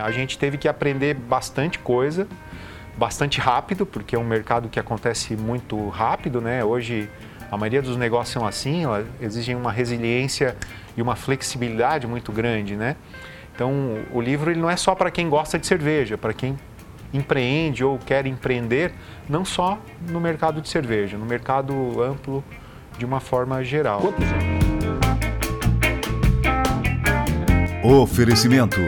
a 0.00 0.10
gente 0.10 0.38
teve 0.38 0.56
que 0.58 0.68
aprender 0.68 1.14
bastante 1.14 1.78
coisa, 1.78 2.26
bastante 2.96 3.40
rápido, 3.40 3.86
porque 3.86 4.16
é 4.16 4.18
um 4.18 4.24
mercado 4.24 4.68
que 4.68 4.78
acontece 4.78 5.36
muito 5.36 5.88
rápido, 5.88 6.40
né? 6.40 6.64
Hoje 6.64 7.08
a 7.50 7.56
maioria 7.56 7.82
dos 7.82 7.96
negócios 7.96 8.32
são 8.32 8.46
assim, 8.46 8.82
exigem 9.20 9.56
uma 9.56 9.72
resiliência 9.72 10.56
e 10.96 11.02
uma 11.02 11.16
flexibilidade 11.16 12.06
muito 12.06 12.30
grande, 12.32 12.76
né? 12.76 12.96
Então, 13.54 13.98
o 14.12 14.20
livro 14.20 14.50
ele 14.50 14.60
não 14.60 14.70
é 14.70 14.76
só 14.76 14.94
para 14.94 15.10
quem 15.10 15.28
gosta 15.28 15.58
de 15.58 15.66
cerveja, 15.66 16.16
para 16.16 16.32
quem 16.32 16.56
empreende 17.12 17.84
ou 17.84 17.98
quer 17.98 18.26
empreender, 18.26 18.92
não 19.28 19.44
só 19.44 19.78
no 20.08 20.20
mercado 20.20 20.60
de 20.60 20.68
cerveja, 20.68 21.18
no 21.18 21.26
mercado 21.26 22.02
amplo 22.02 22.42
de 22.96 23.04
uma 23.04 23.20
forma 23.20 23.62
geral. 23.64 24.14
Oferecimento: 27.82 28.78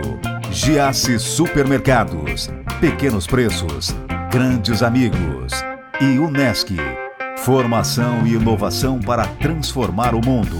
Giasse 0.52 1.18
Supermercados, 1.18 2.50
Pequenos 2.78 3.26
Preços, 3.26 3.96
Grandes 4.30 4.82
Amigos 4.82 5.54
e 5.98 6.18
Unesc. 6.18 6.76
Formação 7.38 8.26
e 8.26 8.34
inovação 8.34 9.00
para 9.00 9.26
transformar 9.26 10.14
o 10.14 10.20
mundo. 10.22 10.58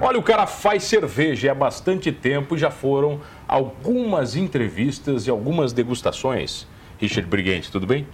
Olha, 0.00 0.18
o 0.18 0.22
cara 0.22 0.46
faz 0.46 0.84
cerveja 0.84 1.52
há 1.52 1.54
bastante 1.54 2.10
tempo 2.10 2.56
e 2.56 2.58
já 2.58 2.70
foram 2.70 3.20
algumas 3.46 4.34
entrevistas 4.36 5.26
e 5.26 5.30
algumas 5.30 5.74
degustações. 5.74 6.66
Richard 6.98 7.28
Briguente, 7.28 7.70
tudo 7.70 7.86
bem? 7.86 8.06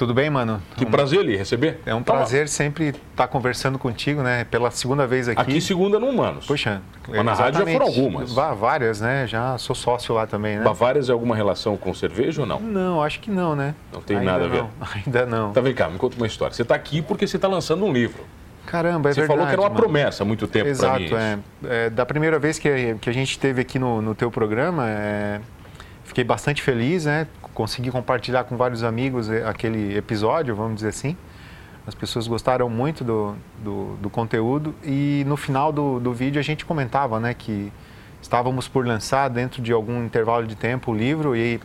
Tudo 0.00 0.14
bem, 0.14 0.30
mano? 0.30 0.62
Que 0.78 0.86
um... 0.86 0.90
prazer 0.90 1.22
lhe 1.22 1.36
receber. 1.36 1.78
É 1.84 1.94
um 1.94 2.02
prazer 2.02 2.48
sempre 2.48 2.86
estar 2.86 3.02
tá 3.14 3.28
conversando 3.28 3.78
contigo, 3.78 4.22
né? 4.22 4.44
Pela 4.44 4.70
segunda 4.70 5.06
vez 5.06 5.28
aqui. 5.28 5.38
Aqui 5.38 5.60
segunda 5.60 6.00
no 6.00 6.08
Humanos. 6.08 6.46
Puxa, 6.46 6.80
Mas 7.06 7.22
na 7.22 7.34
rádio 7.34 7.66
já 7.66 7.66
foram 7.70 7.84
algumas. 7.84 8.32
Várias, 8.32 8.98
né? 9.02 9.26
Já 9.26 9.58
sou 9.58 9.76
sócio 9.76 10.14
lá 10.14 10.26
também, 10.26 10.56
né? 10.56 10.64
Bavárias 10.64 11.10
é 11.10 11.12
alguma 11.12 11.36
relação 11.36 11.76
com 11.76 11.92
cerveja 11.92 12.40
ou 12.40 12.46
não? 12.46 12.58
Não, 12.60 13.02
acho 13.02 13.20
que 13.20 13.30
não, 13.30 13.54
né? 13.54 13.74
Não 13.92 14.00
tem 14.00 14.16
Ainda 14.16 14.32
nada 14.32 14.44
a 14.46 14.48
ver? 14.48 14.62
Não. 14.62 14.70
Ainda 15.04 15.26
não. 15.26 15.50
Então 15.50 15.62
vem 15.62 15.74
cá, 15.74 15.86
me 15.90 15.98
conta 15.98 16.16
uma 16.16 16.26
história. 16.26 16.54
Você 16.54 16.62
está 16.62 16.74
aqui 16.74 17.02
porque 17.02 17.26
você 17.26 17.36
está 17.36 17.46
lançando 17.46 17.84
um 17.84 17.92
livro. 17.92 18.24
Caramba, 18.64 19.10
é 19.10 19.12
Você 19.12 19.20
verdade. 19.20 19.38
Você 19.38 19.44
falou 19.44 19.46
que 19.46 19.52
era 19.52 19.60
uma 19.60 19.68
mano. 19.68 19.80
promessa 19.82 20.22
há 20.22 20.26
muito 20.26 20.46
tempo 20.46 20.74
para 20.78 20.98
mim. 20.98 21.04
Exato, 21.04 21.16
é. 21.20 21.38
é. 21.68 21.90
Da 21.90 22.06
primeira 22.06 22.38
vez 22.38 22.58
que, 22.58 22.96
que 23.02 23.10
a 23.10 23.12
gente 23.12 23.32
esteve 23.32 23.60
aqui 23.60 23.78
no, 23.78 24.00
no 24.00 24.14
teu 24.14 24.30
programa, 24.30 24.88
é, 24.88 25.40
fiquei 26.04 26.24
bastante 26.24 26.62
feliz, 26.62 27.04
né? 27.04 27.26
Consegui 27.54 27.90
compartilhar 27.90 28.44
com 28.44 28.56
vários 28.56 28.82
amigos 28.82 29.30
eh, 29.30 29.44
aquele 29.46 29.96
episódio, 29.96 30.54
vamos 30.54 30.76
dizer 30.76 30.88
assim. 30.88 31.16
As 31.86 31.94
pessoas 31.94 32.26
gostaram 32.26 32.68
muito 32.68 33.02
do, 33.02 33.34
do, 33.64 33.96
do 33.96 34.10
conteúdo 34.10 34.74
e 34.84 35.24
no 35.26 35.36
final 35.36 35.72
do, 35.72 35.98
do 35.98 36.12
vídeo 36.12 36.38
a 36.38 36.42
gente 36.42 36.64
comentava 36.64 37.18
né, 37.18 37.34
que 37.34 37.72
estávamos 38.22 38.68
por 38.68 38.86
lançar 38.86 39.28
dentro 39.28 39.62
de 39.62 39.72
algum 39.72 40.04
intervalo 40.04 40.46
de 40.46 40.54
tempo 40.54 40.92
o 40.92 40.94
livro 40.94 41.34
e 41.34 41.60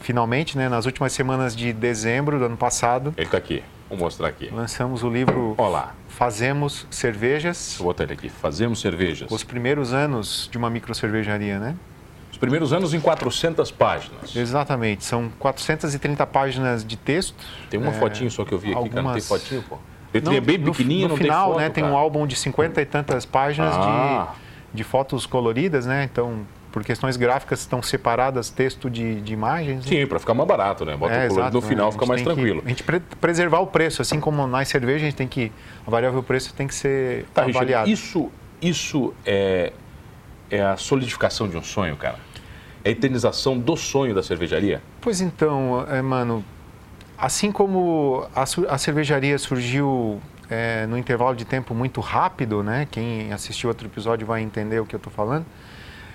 finalmente, 0.00 0.56
né, 0.56 0.68
nas 0.68 0.86
últimas 0.86 1.12
semanas 1.12 1.56
de 1.56 1.72
dezembro 1.72 2.38
do 2.38 2.44
ano 2.44 2.56
passado... 2.56 3.12
Ele 3.16 3.26
está 3.26 3.38
aqui, 3.38 3.62
vou 3.88 3.98
mostrar 3.98 4.28
aqui. 4.28 4.48
Lançamos 4.52 5.02
o 5.02 5.10
livro 5.10 5.54
Olá. 5.56 5.94
Fazemos 6.08 6.86
Cervejas. 6.90 7.76
Vou 7.78 7.88
botar 7.88 8.04
ele 8.04 8.12
aqui, 8.12 8.28
Fazemos 8.28 8.80
Cervejas. 8.80 9.30
Os 9.30 9.42
primeiros 9.42 9.92
anos 9.92 10.48
de 10.50 10.58
uma 10.58 10.70
micro 10.70 10.94
cervejaria, 10.94 11.58
né? 11.58 11.74
Os 12.38 12.40
primeiros 12.40 12.72
anos 12.72 12.94
em 12.94 13.00
400 13.00 13.72
páginas. 13.72 14.36
Exatamente, 14.36 15.04
são 15.04 15.28
430 15.40 16.24
páginas 16.24 16.84
de 16.84 16.96
texto. 16.96 17.34
Tem 17.68 17.80
uma 17.80 17.90
é, 17.90 17.94
fotinho 17.94 18.30
só 18.30 18.44
que 18.44 18.52
eu 18.52 18.58
vi 18.58 18.68
aqui, 18.68 18.76
algumas... 18.76 18.94
cara, 18.94 19.06
não 19.08 19.12
tem 19.12 19.22
fotinho, 19.22 19.62
pô. 19.68 19.76
Letrinha 20.14 20.38
é 20.38 20.40
bem 20.40 20.60
pequenininha, 20.60 21.08
no, 21.08 21.14
no 21.14 21.16
final, 21.16 21.46
tem 21.46 21.52
foto, 21.52 21.60
né, 21.60 21.70
tem 21.70 21.84
um 21.84 21.96
álbum 21.96 22.28
de 22.28 22.36
50 22.36 22.80
e 22.80 22.86
tantas 22.86 23.26
páginas 23.26 23.74
ah. 23.74 24.34
de, 24.70 24.76
de 24.76 24.84
fotos 24.84 25.26
coloridas, 25.26 25.84
né? 25.84 26.08
Então, 26.10 26.46
por 26.70 26.84
questões 26.84 27.16
gráficas 27.16 27.58
estão 27.58 27.82
separadas 27.82 28.50
texto 28.50 28.88
de, 28.88 29.20
de 29.20 29.32
imagens. 29.32 29.84
Sim, 29.84 29.98
né? 29.98 30.06
para 30.06 30.20
ficar 30.20 30.32
mais 30.32 30.48
barato, 30.48 30.84
né? 30.84 30.96
Bota 30.96 31.14
é, 31.14 31.26
o 31.26 31.30
colorido 31.30 31.60
no 31.60 31.60
final, 31.60 31.86
né? 31.86 31.92
fica 31.92 32.06
mais 32.06 32.22
tranquilo. 32.22 32.62
Que, 32.62 32.66
a 32.66 32.70
gente 32.70 32.84
pre 32.84 33.00
preservar 33.20 33.58
o 33.58 33.66
preço, 33.66 34.00
assim 34.00 34.20
como 34.20 34.46
na 34.46 34.64
cerveja 34.64 35.04
a 35.04 35.10
gente 35.10 35.16
tem 35.16 35.26
que 35.26 35.50
a 35.84 35.90
variável 35.90 36.22
preço 36.22 36.54
tem 36.54 36.68
que 36.68 36.74
ser 36.74 37.26
tá, 37.34 37.42
avaliado. 37.42 37.88
Richard, 37.88 37.92
isso 37.92 38.30
isso 38.62 39.12
é 39.26 39.72
é 40.50 40.62
a 40.62 40.76
solidificação 40.78 41.48
de 41.48 41.56
um 41.58 41.62
sonho, 41.62 41.96
cara 41.96 42.27
a 42.84 42.88
eternização 42.88 43.58
do 43.58 43.76
sonho 43.76 44.14
da 44.14 44.22
cervejaria? 44.22 44.82
Pois 45.00 45.20
então, 45.20 45.84
é, 45.88 46.00
mano, 46.02 46.44
assim 47.16 47.50
como 47.50 48.26
a, 48.34 48.42
a 48.42 48.78
cervejaria 48.78 49.38
surgiu 49.38 50.20
é, 50.48 50.86
no 50.86 50.96
intervalo 50.96 51.36
de 51.36 51.44
tempo 51.44 51.74
muito 51.74 52.00
rápido, 52.00 52.62
né? 52.62 52.86
Quem 52.90 53.32
assistiu 53.32 53.68
outro 53.68 53.86
episódio 53.86 54.26
vai 54.26 54.42
entender 54.42 54.80
o 54.80 54.86
que 54.86 54.94
eu 54.94 54.98
estou 54.98 55.12
falando. 55.12 55.44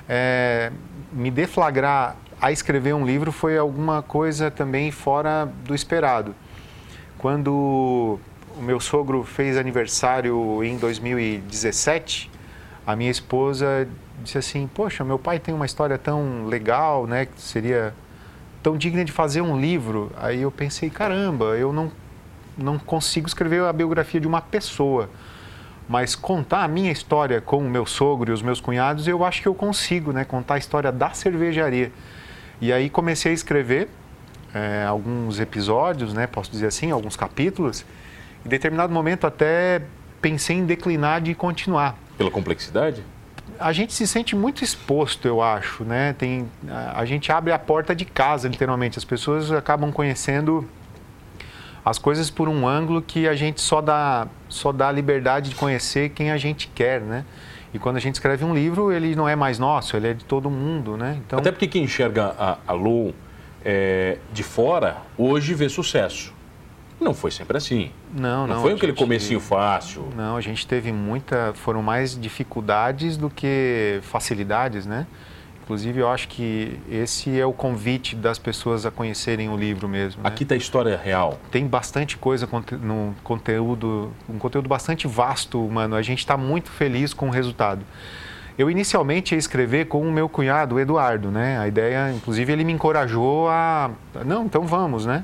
É, 0.08 0.72
me 1.12 1.30
deflagrar 1.30 2.16
a 2.42 2.52
escrever 2.52 2.94
um 2.94 3.06
livro 3.06 3.32
foi 3.32 3.58
alguma 3.58 4.02
coisa 4.02 4.52
também 4.52 4.92
fora 4.92 5.46
do 5.64 5.74
esperado. 5.74 6.36
Quando 7.18 8.20
o 8.58 8.62
meu 8.62 8.80
sogro 8.80 9.24
fez 9.24 9.58
aniversário 9.58 10.64
em 10.64 10.78
2017, 10.78 12.30
a 12.86 12.96
minha 12.96 13.12
esposa 13.12 13.88
disse 14.24 14.38
assim: 14.38 14.68
Poxa, 14.74 15.04
meu 15.04 15.20
pai 15.20 15.40
tem 15.40 15.54
uma 15.54 15.66
história 15.66 15.98
tão 15.98 16.46
legal, 16.46 17.06
né? 17.06 17.26
Que 17.26 17.40
seria 17.40 17.94
tão 18.64 18.78
digna 18.78 19.04
de 19.04 19.12
fazer 19.12 19.42
um 19.42 19.60
livro. 19.60 20.12
Aí 20.18 20.42
eu 20.42 20.50
pensei: 20.50 20.90
caramba, 20.90 21.58
eu 21.58 21.74
não, 21.74 21.92
não 22.58 22.80
consigo 22.80 23.28
escrever 23.28 23.64
a 23.64 23.74
biografia 23.74 24.20
de 24.20 24.28
uma 24.28 24.42
pessoa. 24.42 25.10
Mas 25.88 26.16
contar 26.16 26.64
a 26.64 26.68
minha 26.68 26.92
história 26.92 27.42
com 27.42 27.58
o 27.58 27.70
meu 27.70 27.86
sogro 27.86 28.32
e 28.32 28.34
os 28.34 28.42
meus 28.42 28.62
cunhados, 28.62 29.06
eu 29.06 29.24
acho 29.24 29.42
que 29.42 29.48
eu 29.48 29.54
consigo, 29.54 30.14
né? 30.14 30.24
Contar 30.24 30.56
a 30.56 30.58
história 30.58 30.92
da 30.92 31.12
cervejaria. 31.12 31.92
E 32.62 32.72
aí 32.72 32.90
comecei 32.90 33.32
a 33.32 33.36
escrever 33.36 33.90
é, 34.54 34.86
alguns 34.88 35.40
episódios, 35.42 36.14
né? 36.14 36.26
Posso 36.26 36.50
dizer 36.50 36.68
assim, 36.68 36.90
alguns 36.90 37.18
capítulos. 37.18 37.86
Em 38.46 38.50
determinado 38.50 38.94
momento 38.94 39.28
até 39.28 39.82
pensei 40.22 40.56
em 40.56 40.66
declinar 40.66 41.20
de 41.20 41.36
continuar. 41.36 41.98
Pela 42.18 42.32
complexidade? 42.32 43.04
A 43.60 43.72
gente 43.72 43.94
se 43.94 44.08
sente 44.08 44.36
muito 44.36 44.64
exposto, 44.64 45.28
eu 45.28 45.42
acho, 45.42 45.84
né? 45.84 46.14
Tem, 46.14 46.50
a, 46.94 47.06
gente 47.06 47.32
abre 47.32 47.52
a 47.52 47.60
porta 47.60 47.96
de 47.96 48.06
casa, 48.06 48.48
literalmente. 48.48 48.98
As 48.98 49.06
pessoas 49.06 49.52
acabam 49.52 49.92
conhecendo 49.92 50.68
as 51.84 51.98
coisas 51.98 52.30
por 52.30 52.48
um 52.48 52.68
ângulo 52.68 53.02
que 53.02 53.28
a 53.28 53.36
gente 53.36 53.62
só 53.62 53.82
dá, 53.82 54.28
só 54.48 54.72
dá 54.72 54.92
liberdade 54.92 55.50
de 55.50 55.56
conhecer 55.56 56.10
quem 56.10 56.32
a 56.32 56.38
gente 56.38 56.68
quer, 56.68 57.02
né? 57.02 57.26
E 57.74 57.80
quando 57.80 57.98
a 57.98 58.00
gente 58.00 58.16
escreve 58.16 58.46
um 58.46 58.54
livro, 58.54 58.92
ele 58.92 59.16
não 59.16 59.28
é 59.28 59.36
mais 59.36 59.58
nosso, 59.58 59.98
ele 59.98 60.10
é 60.10 60.14
de 60.14 60.24
todo 60.24 60.50
mundo, 60.50 60.96
né? 60.96 61.20
Então... 61.26 61.40
Até 61.40 61.52
porque 61.52 61.68
quem 61.68 61.84
enxerga 61.84 62.36
a, 62.38 62.58
a 62.68 62.74
Lou 62.74 63.14
é, 63.66 64.18
de 64.32 64.44
fora, 64.44 64.98
hoje 65.18 65.54
vê 65.54 65.68
sucesso. 65.68 66.34
Não 67.04 67.14
foi 67.14 67.32
sempre 67.32 67.58
assim. 67.58 67.92
Não, 68.14 68.48
não. 68.48 68.56
Não 68.56 68.62
foi 68.62 68.74
aquele 68.74 68.94
gente... 68.94 69.00
comecinho 69.00 69.40
fácil. 69.40 70.08
Não, 70.16 70.38
a 70.38 70.42
gente 70.42 70.66
teve 70.66 70.92
muita. 70.92 71.54
Foram 71.54 71.82
mais 71.84 72.20
dificuldades 72.20 73.18
do 73.18 73.30
que 73.30 74.00
facilidades, 74.04 74.86
né? 74.86 75.06
Inclusive, 75.64 76.00
eu 76.00 76.10
acho 76.10 76.28
que 76.28 76.78
esse 76.92 77.40
é 77.40 77.46
o 77.46 77.54
convite 77.54 78.18
das 78.18 78.38
pessoas 78.38 78.86
a 78.86 78.92
conhecerem 78.92 79.50
o 79.50 79.56
livro 79.56 79.88
mesmo. 79.88 80.22
Né? 80.22 80.28
Aqui 80.28 80.44
está 80.44 80.56
a 80.56 80.58
história 80.58 81.00
real. 81.02 81.40
Tem 81.52 81.66
bastante 81.66 82.18
coisa 82.18 82.50
no 82.82 83.16
conteúdo, 83.24 84.12
um 84.28 84.38
conteúdo 84.38 84.68
bastante 84.68 85.08
vasto, 85.08 85.58
mano. 85.70 85.96
A 85.96 86.02
gente 86.02 86.20
está 86.20 86.36
muito 86.36 86.70
feliz 86.70 87.14
com 87.14 87.28
o 87.28 87.32
resultado. 87.32 87.82
Eu 88.58 88.70
inicialmente 88.70 89.34
ia 89.34 89.40
escrever 89.40 89.86
com 89.86 90.02
o 90.02 90.12
meu 90.12 90.28
cunhado, 90.28 90.76
o 90.76 90.80
Eduardo, 90.80 91.32
né? 91.32 91.58
A 91.58 91.68
ideia, 91.68 92.12
inclusive, 92.12 92.52
ele 92.52 92.66
me 92.66 92.74
encorajou 92.74 93.48
a, 93.48 93.90
não, 94.26 94.46
então 94.46 94.64
vamos, 94.68 95.06
né? 95.06 95.24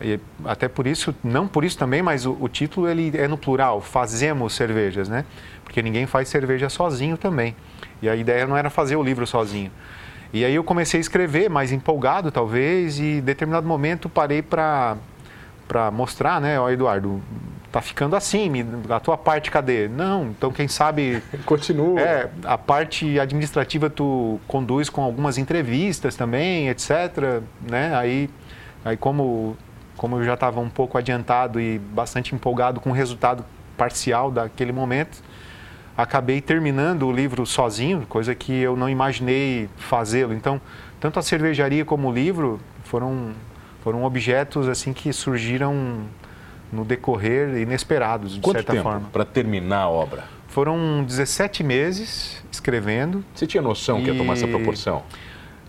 E 0.00 0.18
até 0.44 0.66
por 0.66 0.86
isso, 0.86 1.14
não 1.22 1.46
por 1.46 1.64
isso 1.64 1.76
também, 1.76 2.02
mas 2.02 2.24
o, 2.24 2.36
o, 2.40 2.48
título 2.48 2.88
ele 2.88 3.12
é 3.16 3.28
no 3.28 3.36
plural, 3.36 3.80
fazemos 3.80 4.54
cervejas, 4.54 5.08
né? 5.08 5.26
Porque 5.62 5.82
ninguém 5.82 6.06
faz 6.06 6.28
cerveja 6.28 6.68
sozinho 6.70 7.18
também. 7.18 7.54
E 8.00 8.08
a 8.08 8.16
ideia 8.16 8.46
não 8.46 8.56
era 8.56 8.70
fazer 8.70 8.96
o 8.96 9.02
livro 9.02 9.26
sozinho. 9.26 9.70
E 10.32 10.44
aí 10.44 10.54
eu 10.54 10.64
comecei 10.64 10.98
a 10.98 11.00
escrever, 11.00 11.50
mais 11.50 11.70
empolgado 11.70 12.30
talvez, 12.30 12.98
e 12.98 13.18
em 13.18 13.20
determinado 13.20 13.66
momento 13.66 14.08
parei 14.08 14.42
para 14.42 14.96
para 15.68 15.88
mostrar, 15.88 16.40
né, 16.40 16.58
ó 16.58 16.68
Eduardo, 16.68 17.22
tá 17.70 17.80
ficando 17.80 18.16
assim, 18.16 18.50
a 18.88 18.98
tua 18.98 19.16
parte 19.16 19.52
cadê? 19.52 19.86
Não, 19.86 20.24
então 20.24 20.50
quem 20.50 20.66
sabe 20.66 21.22
continua. 21.46 22.00
É, 22.00 22.28
a 22.44 22.58
parte 22.58 23.20
administrativa 23.20 23.88
tu 23.88 24.40
conduz 24.48 24.90
com 24.90 25.00
algumas 25.00 25.38
entrevistas 25.38 26.16
também, 26.16 26.68
etc, 26.68 27.40
né? 27.68 27.94
Aí 27.94 28.28
aí 28.84 28.96
como 28.96 29.56
como 30.00 30.16
eu 30.16 30.24
já 30.24 30.32
estava 30.32 30.60
um 30.60 30.70
pouco 30.70 30.96
adiantado 30.96 31.60
e 31.60 31.78
bastante 31.78 32.34
empolgado 32.34 32.80
com 32.80 32.88
o 32.88 32.92
resultado 32.94 33.44
parcial 33.76 34.30
daquele 34.30 34.72
momento, 34.72 35.22
acabei 35.94 36.40
terminando 36.40 37.06
o 37.06 37.12
livro 37.12 37.44
sozinho, 37.44 38.06
coisa 38.08 38.34
que 38.34 38.50
eu 38.50 38.74
não 38.78 38.88
imaginei 38.88 39.68
fazê-lo. 39.76 40.32
Então, 40.32 40.58
tanto 40.98 41.18
a 41.18 41.22
cervejaria 41.22 41.84
como 41.84 42.08
o 42.08 42.12
livro 42.14 42.58
foram 42.82 43.32
foram 43.84 44.02
objetos 44.04 44.68
assim 44.68 44.94
que 44.94 45.12
surgiram 45.12 45.98
no 46.72 46.82
decorrer 46.82 47.58
inesperados, 47.58 48.32
de 48.36 48.40
Quanto 48.40 48.56
certa 48.56 48.72
tempo 48.72 48.84
forma. 48.84 49.08
para 49.12 49.26
terminar 49.26 49.82
a 49.82 49.88
obra? 49.90 50.24
Foram 50.48 51.04
17 51.06 51.62
meses 51.62 52.42
escrevendo. 52.50 53.22
Você 53.34 53.46
tinha 53.46 53.62
noção 53.62 54.00
que 54.02 54.08
ia 54.10 54.16
tomar 54.16 54.32
essa 54.32 54.46
E- 54.46 54.50
proporção? 54.50 55.02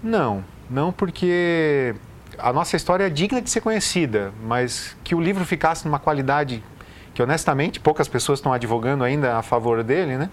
Não, 0.02 0.42
não 0.70 0.94
porque 0.94 1.96
a 2.38 2.54
nossa 2.54 2.76
história 2.76 3.06
é 3.06 3.10
digna 3.10 3.42
de 3.42 3.50
ser 3.50 3.62
conhecida, 3.62 4.34
mas 4.44 4.96
que 5.04 5.16
o 5.16 5.22
livro 5.22 5.46
ficasse 5.46 5.86
numa 5.86 6.00
qualidade 6.00 6.64
que 7.14 7.22
honestamente 7.22 7.80
poucas 7.80 8.08
pessoas 8.08 8.40
estão 8.40 8.54
advogando 8.54 9.04
ainda 9.04 9.38
a 9.38 9.42
favor 9.42 9.84
dele, 9.84 10.18
né? 10.18 10.30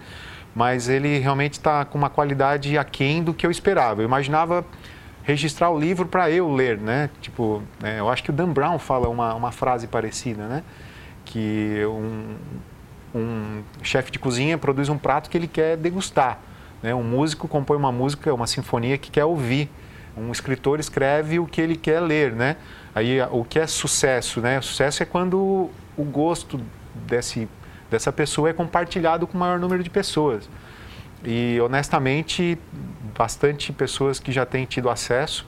Mas 0.55 0.89
ele 0.89 1.19
realmente 1.19 1.53
está 1.53 1.85
com 1.85 1.97
uma 1.97 2.09
qualidade 2.09 2.77
aquém 2.77 3.23
do 3.23 3.33
que 3.33 3.45
eu 3.45 3.51
esperava. 3.51 4.01
Eu 4.01 4.05
imaginava 4.05 4.65
registrar 5.23 5.69
o 5.69 5.79
livro 5.79 6.07
para 6.07 6.31
eu 6.31 6.51
ler, 6.51 6.77
né? 6.77 7.09
Tipo, 7.21 7.61
é, 7.83 7.99
eu 7.99 8.09
acho 8.09 8.23
que 8.23 8.29
o 8.29 8.33
Dan 8.33 8.49
Brown 8.49 8.79
fala 8.79 9.07
uma, 9.09 9.33
uma 9.35 9.51
frase 9.51 9.87
parecida, 9.87 10.47
né? 10.47 10.63
Que 11.25 11.85
um, 11.85 12.35
um 13.13 13.63
chefe 13.83 14.11
de 14.11 14.17
cozinha 14.17 14.57
produz 14.57 14.89
um 14.89 14.97
prato 14.97 15.29
que 15.29 15.37
ele 15.37 15.47
quer 15.47 15.77
degustar. 15.77 16.39
Né? 16.81 16.95
Um 16.95 17.03
músico 17.03 17.47
compõe 17.47 17.77
uma 17.77 17.91
música, 17.91 18.33
uma 18.33 18.47
sinfonia 18.47 18.97
que 18.97 19.11
quer 19.11 19.25
ouvir. 19.25 19.69
Um 20.17 20.31
escritor 20.31 20.79
escreve 20.79 21.39
o 21.39 21.45
que 21.45 21.61
ele 21.61 21.75
quer 21.75 21.99
ler, 21.99 22.33
né? 22.33 22.57
Aí 22.93 23.21
o 23.31 23.43
que 23.43 23.59
é 23.59 23.67
sucesso, 23.67 24.41
né? 24.41 24.59
Sucesso 24.61 25.03
é 25.03 25.05
quando 25.05 25.69
o 25.97 26.03
gosto 26.03 26.59
desse, 26.93 27.47
dessa 27.89 28.11
pessoa 28.11 28.49
é 28.49 28.53
compartilhado 28.53 29.27
com 29.27 29.37
o 29.37 29.39
maior 29.39 29.59
número 29.59 29.83
de 29.83 29.89
pessoas. 29.89 30.49
E 31.23 31.59
honestamente, 31.61 32.57
bastante 33.17 33.73
pessoas 33.73 34.19
que 34.19 34.31
já 34.31 34.45
têm 34.45 34.65
tido 34.65 34.89
acesso 34.89 35.45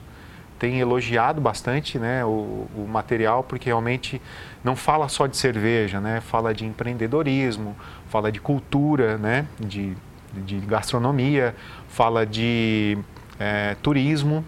têm 0.58 0.78
elogiado 0.78 1.40
bastante 1.40 1.98
né, 1.98 2.24
o, 2.24 2.68
o 2.76 2.86
material, 2.88 3.42
porque 3.42 3.66
realmente 3.66 4.22
não 4.62 4.76
fala 4.76 5.08
só 5.08 5.26
de 5.26 5.36
cerveja, 5.36 6.00
né, 6.00 6.20
fala 6.20 6.54
de 6.54 6.64
empreendedorismo, 6.64 7.74
fala 8.08 8.30
de 8.30 8.40
cultura, 8.40 9.18
né, 9.18 9.44
de, 9.58 9.96
de 10.32 10.60
gastronomia, 10.60 11.52
fala 11.88 12.24
de 12.24 12.96
eh, 13.38 13.76
turismo, 13.82 14.44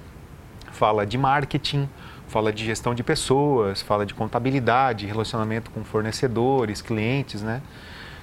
fala 0.73 1.07
de 1.07 1.17
marketing, 1.17 1.89
fala 2.29 2.53
de 2.53 2.65
gestão 2.65 2.95
de 2.95 3.03
pessoas, 3.03 3.81
fala 3.83 4.05
de 4.05 4.15
contabilidade, 4.15 5.07
relacionamento 5.07 5.71
com 5.71 5.85
fornecedores, 5.85 6.83
clientes, 6.83 7.43
né? 7.43 7.63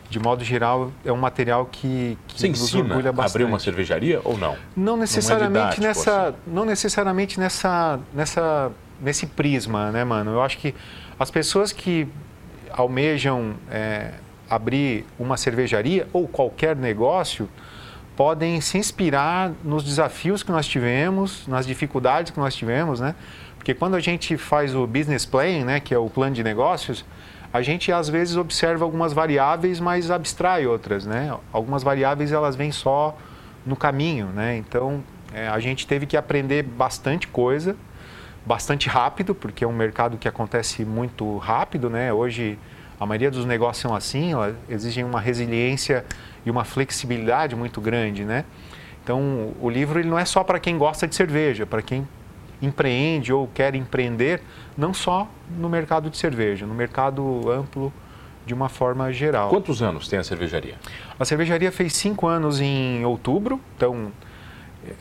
De 0.10 0.20
modo 0.20 0.44
geral, 0.44 0.92
é 1.06 1.12
um 1.12 1.18
material 1.18 1.66
que, 1.66 2.18
que 2.28 2.42
Você 2.42 2.50
nos 2.50 2.62
ensina 2.62 2.84
orgulha 2.84 3.14
bastante. 3.14 3.44
abrir 3.44 3.44
uma 3.46 3.60
cervejaria 3.60 4.20
ou 4.26 4.38
não? 4.38 4.58
Não 4.76 4.98
necessariamente 4.98 5.76
didático, 5.76 5.88
nessa, 5.88 6.28
assim. 6.28 6.38
não 6.48 6.66
necessariamente 6.66 7.40
nessa, 7.40 8.00
nessa, 8.14 8.72
nesse 9.02 9.26
prisma, 9.26 9.90
né, 9.90 10.04
mano? 10.04 10.32
Eu 10.32 10.42
acho 10.42 10.58
que 10.58 10.76
as 11.18 11.32
pessoas 11.32 11.72
que 11.72 12.10
almejam 12.74 13.54
é, 13.70 14.12
abrir 14.50 15.06
uma 15.18 15.38
cervejaria 15.38 16.06
ou 16.12 16.28
qualquer 16.28 16.76
negócio 16.76 17.48
podem 18.16 18.60
se 18.62 18.78
inspirar 18.78 19.52
nos 19.64 19.84
desafios 19.84 20.44
que 20.44 20.52
nós 20.52 20.68
tivemos, 20.68 21.48
nas 21.48 21.66
dificuldades 21.66 22.32
que 22.32 22.40
nós 22.40 22.56
tivemos, 22.56 23.00
né? 23.00 23.16
Porque 23.58 23.74
quando 23.74 23.96
a 23.96 24.00
gente 24.00 24.38
faz 24.38 24.76
o 24.76 24.88
business 24.88 25.26
plan, 25.26 25.64
né, 25.64 25.80
que 25.80 25.94
é 25.94 25.98
o 25.98 26.10
plano 26.10 26.34
de 26.34 26.44
negócios, 26.44 27.06
a 27.54 27.62
gente 27.62 27.92
às 27.92 28.10
vezes 28.10 28.36
observa 28.36 28.84
algumas 28.84 29.14
variáveis, 29.14 29.80
mas 29.80 30.10
abstrai 30.10 30.66
outras, 30.66 31.06
né? 31.06 31.38
Algumas 31.52 31.84
variáveis 31.84 32.32
elas 32.32 32.56
vêm 32.56 32.72
só 32.72 33.18
no 33.66 33.76
caminho, 33.76 34.28
né? 34.28 34.58
Então 34.58 35.04
é, 35.34 35.48
a 35.48 35.60
gente 35.60 35.86
teve 35.86 36.06
que 36.06 36.18
aprender 36.18 36.64
bastante 36.64 37.28
coisa, 37.28 37.76
bastante 38.46 38.90
rápido, 38.90 39.36
porque 39.36 39.64
é 39.64 39.68
um 39.68 39.74
mercado 39.74 40.18
que 40.18 40.28
acontece 40.28 40.84
muito 40.84 41.38
rápido, 41.38 41.90
né? 41.90 42.12
Hoje 42.12 42.58
a 43.00 43.06
maioria 43.06 43.32
dos 43.32 43.46
negócios 43.46 43.82
são 43.82 43.96
assim, 43.96 44.32
exigem 44.70 45.04
uma 45.04 45.20
resiliência 45.20 46.06
e 46.46 46.52
uma 46.52 46.64
flexibilidade 46.64 47.56
muito 47.56 47.80
grande, 47.80 48.26
né? 48.26 48.46
Então 49.04 49.54
o 49.60 49.70
livro 49.70 50.00
ele 50.00 50.10
não 50.10 50.18
é 50.18 50.26
só 50.26 50.44
para 50.44 50.60
quem 50.60 50.78
gosta 50.78 51.08
de 51.08 51.16
cerveja, 51.16 51.66
para 51.66 51.82
quem 51.82 52.08
empreende 52.62 53.34
ou 53.34 53.48
quer 53.48 53.74
empreender, 53.76 54.42
não 54.78 54.94
só 54.94 55.28
no 55.58 55.68
mercado 55.68 56.10
de 56.10 56.18
cerveja, 56.18 56.66
no 56.66 56.76
mercado 56.76 57.50
amplo 57.52 57.92
de 58.46 58.54
uma 58.54 58.70
forma 58.70 59.12
geral. 59.12 59.50
Quantos 59.50 59.82
anos 59.82 60.08
tem 60.08 60.20
a 60.20 60.24
cervejaria? 60.24 60.76
A 61.20 61.26
cervejaria 61.26 61.72
fez 61.72 61.94
cinco 61.94 62.28
anos 62.28 62.60
em 62.60 63.04
outubro, 63.06 63.60
então 63.76 64.12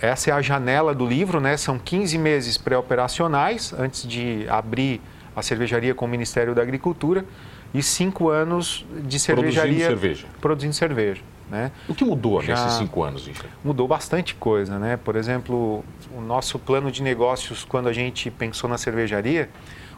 essa 0.01 0.31
é 0.31 0.33
a 0.33 0.43
janela 0.43 0.95
do 0.95 1.07
livro, 1.07 1.41
né? 1.41 1.57
São 1.57 1.79
15 1.79 2.19
meses 2.19 2.59
pré-operacionais 2.59 3.73
antes 3.79 4.07
de 4.07 4.47
abrir 4.49 5.01
a 5.35 5.43
cervejaria 5.43 5.95
com 5.95 6.05
o 6.05 6.09
Ministério 6.09 6.55
da 6.55 6.63
Agricultura 6.63 7.25
e 7.73 7.83
cinco 7.83 8.29
anos 8.29 8.85
de 9.05 9.19
cervejaria 9.19 9.87
cerveja. 9.87 10.27
produzindo 10.41 10.75
cerveja, 10.75 11.23
né? 11.51 11.73
O 11.89 11.95
que 11.95 12.05
mudou 12.05 12.41
Já- 12.41 12.55
nesses 12.55 12.79
cinco 12.79 13.03
anos, 13.03 13.27
Richard? 13.27 13.51
mudou 13.65 13.89
bastante 13.89 14.35
coisa, 14.35 14.79
né? 14.79 14.97
Por 14.97 15.17
exemplo, 15.17 15.85
o 16.17 16.21
nosso 16.21 16.59
plano 16.59 16.91
de 16.91 17.03
negócios 17.03 17.65
quando 17.65 17.89
a 17.89 17.93
gente 17.93 18.31
pensou 18.31 18.71
na 18.71 18.79
cervejaria, 18.79 19.51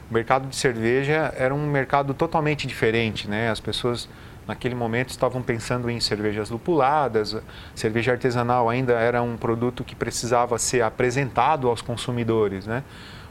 o 0.09 0.13
mercado 0.13 0.47
de 0.47 0.55
cerveja 0.55 1.33
era 1.37 1.53
um 1.53 1.65
mercado 1.67 2.13
totalmente 2.13 2.65
diferente, 2.67 3.29
né? 3.29 3.49
As 3.49 3.59
pessoas 3.59 4.09
naquele 4.45 4.75
momento 4.75 5.09
estavam 5.09 5.41
pensando 5.41 5.89
em 5.89 5.99
cervejas 6.01 6.49
lupuladas, 6.49 7.37
cerveja 7.73 8.11
artesanal 8.11 8.67
ainda 8.69 8.93
era 8.93 9.21
um 9.21 9.37
produto 9.37 9.83
que 9.85 9.95
precisava 9.95 10.57
ser 10.57 10.81
apresentado 10.81 11.69
aos 11.69 11.81
consumidores, 11.81 12.65
né? 12.67 12.83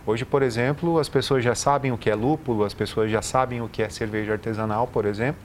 Hoje, 0.06 0.24
por 0.24 0.42
exemplo, 0.42 0.98
as 0.98 1.08
pessoas 1.08 1.44
já 1.44 1.54
sabem 1.54 1.92
o 1.92 1.98
que 1.98 2.10
é 2.10 2.14
lúpulo, 2.14 2.64
as 2.64 2.74
pessoas 2.74 3.10
já 3.10 3.20
sabem 3.22 3.60
o 3.60 3.68
que 3.68 3.82
é 3.82 3.88
cerveja 3.88 4.32
artesanal, 4.32 4.86
por 4.86 5.04
exemplo. 5.04 5.40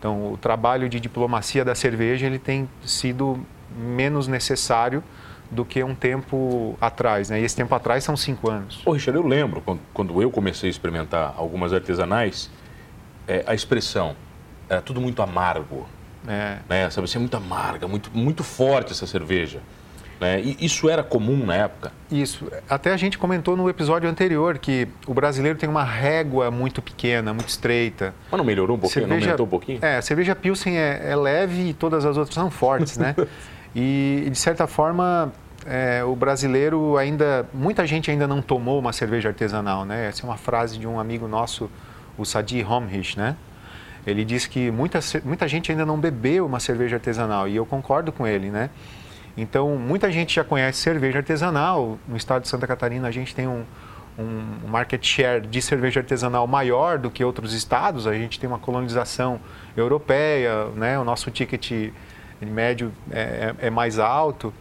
Então, 0.00 0.32
o 0.32 0.38
trabalho 0.38 0.88
de 0.88 0.98
diplomacia 0.98 1.62
da 1.62 1.74
cerveja 1.74 2.26
ele 2.26 2.38
tem 2.38 2.66
sido 2.82 3.46
menos 3.76 4.26
necessário 4.26 5.04
do 5.50 5.62
que 5.62 5.84
um 5.84 5.94
tempo 5.94 6.74
atrás. 6.80 7.28
Né? 7.28 7.42
E 7.42 7.44
esse 7.44 7.54
tempo 7.54 7.74
atrás 7.74 8.02
são 8.02 8.16
cinco 8.16 8.50
anos. 8.50 8.80
Ô, 8.86 8.92
Richard, 8.92 9.20
eu 9.20 9.26
lembro 9.26 9.60
quando, 9.60 9.80
quando 9.92 10.22
eu 10.22 10.30
comecei 10.30 10.68
a 10.68 10.70
experimentar 10.70 11.34
algumas 11.36 11.74
artesanais, 11.74 12.50
é, 13.28 13.44
a 13.46 13.54
expressão 13.54 14.16
era 14.70 14.80
tudo 14.80 15.02
muito 15.02 15.20
amargo, 15.20 15.86
É, 16.26 16.58
né? 16.66 16.88
Sabe, 16.88 17.04
assim, 17.04 17.18
é 17.18 17.20
muito 17.20 17.36
amarga, 17.36 17.86
muito, 17.86 18.10
muito 18.14 18.42
forte 18.42 18.92
essa 18.92 19.06
cerveja. 19.06 19.60
Né? 20.20 20.40
Isso 20.60 20.90
era 20.90 21.02
comum 21.02 21.46
na 21.46 21.54
época? 21.54 21.92
isso. 22.10 22.46
Até 22.68 22.92
a 22.92 22.96
gente 22.96 23.16
comentou 23.16 23.56
no 23.56 23.70
episódio 23.70 24.08
anterior 24.08 24.58
que 24.58 24.86
o 25.06 25.14
brasileiro 25.14 25.58
tem 25.58 25.68
uma 25.68 25.82
régua 25.82 26.50
muito 26.50 26.82
pequena, 26.82 27.32
muito 27.32 27.48
estreita. 27.48 28.14
Mas 28.30 28.36
não 28.36 28.44
melhorou 28.44 28.76
um 28.76 28.80
pouquinho? 28.80 29.06
não 29.06 29.16
aumentou 29.16 29.46
um 29.46 29.48
pouquinho? 29.48 29.78
É, 29.80 29.96
a 29.96 30.02
cerveja 30.02 30.36
Pilsen 30.36 30.76
é, 30.76 31.10
é 31.10 31.16
leve 31.16 31.70
e 31.70 31.72
todas 31.72 32.04
as 32.04 32.18
outras 32.18 32.34
são 32.34 32.50
fortes, 32.50 32.98
né? 32.98 33.16
e, 33.74 34.28
de 34.30 34.38
certa 34.38 34.66
forma, 34.66 35.32
é, 35.64 36.04
o 36.04 36.14
brasileiro 36.14 36.98
ainda... 36.98 37.48
Muita 37.54 37.86
gente 37.86 38.10
ainda 38.10 38.26
não 38.26 38.42
tomou 38.42 38.78
uma 38.78 38.92
cerveja 38.92 39.30
artesanal, 39.30 39.86
né? 39.86 40.08
Essa 40.08 40.22
é 40.22 40.24
uma 40.26 40.36
frase 40.36 40.78
de 40.78 40.86
um 40.86 41.00
amigo 41.00 41.26
nosso, 41.26 41.70
o 42.18 42.26
Sadi 42.26 42.62
Homrich, 42.62 43.16
né? 43.16 43.36
Ele 44.06 44.24
diz 44.24 44.46
que 44.46 44.70
muita, 44.70 44.98
muita 45.24 45.48
gente 45.48 45.70
ainda 45.70 45.86
não 45.86 45.98
bebeu 45.98 46.44
uma 46.44 46.60
cerveja 46.60 46.96
artesanal 46.96 47.48
e 47.48 47.56
eu 47.56 47.64
concordo 47.64 48.12
com 48.12 48.26
ele, 48.26 48.50
né? 48.50 48.68
Então, 49.40 49.74
muita 49.76 50.12
gente 50.12 50.34
já 50.34 50.44
conhece 50.44 50.78
cerveja 50.80 51.18
artesanal. 51.18 51.98
No 52.06 52.14
estado 52.16 52.42
de 52.42 52.48
Santa 52.48 52.66
Catarina, 52.66 53.08
a 53.08 53.10
gente 53.10 53.34
tem 53.34 53.48
um, 53.48 53.64
um 54.18 54.68
market 54.68 55.02
share 55.02 55.46
de 55.46 55.62
cerveja 55.62 56.00
artesanal 56.00 56.46
maior 56.46 56.98
do 56.98 57.10
que 57.10 57.24
outros 57.24 57.54
estados. 57.54 58.06
A 58.06 58.12
gente 58.12 58.38
tem 58.38 58.46
uma 58.46 58.58
colonização 58.58 59.40
europeia, 59.74 60.66
né? 60.76 60.98
O 60.98 61.04
nosso 61.04 61.30
ticket 61.30 61.90
médio 62.42 62.92
é, 63.10 63.54
é- 63.62 63.66
é 63.68 63.70
mais 63.70 63.98
alto, 63.98 64.52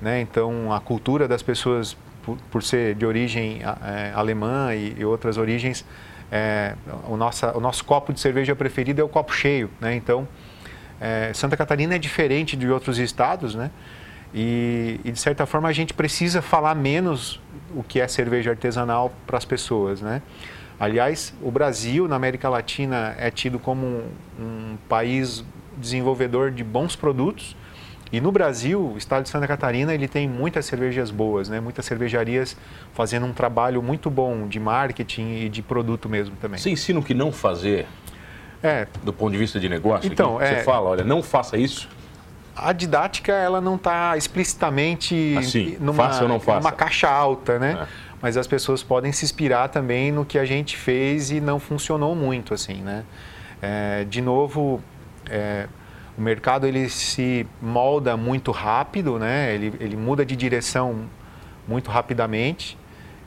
né? 0.00 0.20
Então, 0.20 0.72
a 0.72 0.78
cultura 0.78 1.26
das 1.26 1.42
pessoas, 1.42 1.96
por, 2.22 2.38
por 2.48 2.62
ser 2.62 2.94
de 2.94 3.04
origem 3.04 3.60
é, 3.84 4.12
alemã 4.14 4.72
e, 4.72 4.94
e 4.98 5.04
outras 5.04 5.36
origens, 5.36 5.84
é, 6.30 6.74
o, 7.08 7.16
nossa, 7.16 7.56
o 7.56 7.60
nosso 7.60 7.84
copo 7.84 8.12
de 8.12 8.20
cerveja 8.20 8.54
preferido 8.54 9.00
é 9.00 9.04
o 9.04 9.08
copo 9.08 9.32
cheio, 9.34 9.68
né? 9.80 9.96
Então, 9.96 10.28
é, 11.00 11.32
Santa 11.34 11.56
Catarina 11.56 11.96
é 11.96 11.98
diferente 11.98 12.56
de 12.56 12.68
outros 12.68 12.98
estados, 12.98 13.56
né? 13.56 13.70
E, 14.34 15.00
e, 15.04 15.10
de 15.10 15.18
certa 15.18 15.46
forma 15.46 15.68
a 15.68 15.72
gente 15.72 15.94
precisa 15.94 16.42
falar 16.42 16.74
menos 16.74 17.40
o 17.74 17.82
que 17.82 18.00
é 18.00 18.06
cerveja 18.06 18.50
artesanal 18.50 19.12
para 19.26 19.38
as 19.38 19.44
pessoas, 19.44 20.00
né? 20.02 20.22
Aliás, 20.78 21.34
o 21.42 21.50
Brasil 21.50 22.06
na 22.06 22.16
América 22.16 22.48
Latina 22.48 23.14
é 23.18 23.30
tido 23.30 23.58
como 23.58 23.84
um, 23.86 24.02
um 24.38 24.76
país 24.88 25.44
desenvolvedor 25.76 26.50
de 26.50 26.62
bons 26.62 26.94
produtos 26.94 27.56
e 28.10 28.20
no 28.20 28.32
Brasil, 28.32 28.92
o 28.94 28.96
estado 28.96 29.24
de 29.24 29.28
Santa 29.28 29.46
Catarina, 29.46 29.92
ele 29.92 30.08
tem 30.08 30.26
muitas 30.26 30.64
cervejas 30.64 31.10
boas, 31.10 31.48
né? 31.48 31.60
Muitas 31.60 31.84
cervejarias 31.84 32.56
fazendo 32.94 33.26
um 33.26 33.32
trabalho 33.32 33.82
muito 33.82 34.08
bom 34.08 34.48
de 34.48 34.58
marketing 34.58 35.44
e 35.44 35.48
de 35.48 35.60
produto 35.62 36.08
mesmo 36.08 36.34
também. 36.36 36.58
Você 36.58 36.70
ensina 36.70 36.98
o 36.98 37.02
que 37.02 37.12
não 37.12 37.30
fazer 37.30 37.86
É, 38.62 38.88
do 39.04 39.12
ponto 39.12 39.30
de 39.32 39.38
vista 39.38 39.60
de 39.60 39.68
negócio? 39.68 40.10
Então, 40.10 40.40
é- 40.40 40.56
Você 40.56 40.64
fala, 40.64 40.88
olha, 40.88 41.04
não 41.04 41.22
faça 41.22 41.56
isso. 41.56 41.88
A 42.58 42.72
didática 42.72 43.32
ela 43.32 43.60
não 43.60 43.76
está 43.76 44.16
explicitamente 44.16 45.34
Assim, 45.38 45.76
numa, 45.80 46.08
numa 46.20 46.72
caixa 46.72 47.08
alta, 47.08 47.58
né? 47.58 47.78
É. 47.82 47.86
mas 48.20 48.36
as 48.36 48.46
pessoas 48.46 48.82
podem 48.82 49.12
se 49.12 49.24
inspirar 49.24 49.68
também 49.68 50.10
no 50.10 50.24
que 50.24 50.38
a 50.38 50.44
gente 50.44 50.76
fez 50.76 51.30
e 51.30 51.40
não 51.40 51.58
funcionou 51.60 52.14
muito, 52.14 52.54
assim, 52.54 52.82
né? 52.82 53.04
É, 53.60 54.04
de 54.04 54.20
novo, 54.20 54.80
é, 55.28 55.66
o 56.16 56.20
mercado 56.20 56.66
ele 56.66 56.88
se 56.88 57.46
molda 57.62 58.16
muito 58.16 58.50
rápido, 58.50 59.18
né? 59.18 59.54
Ele, 59.54 59.72
ele 59.78 59.96
muda 59.96 60.24
de 60.24 60.34
direção 60.34 61.04
muito 61.66 61.90
rapidamente 61.90 62.78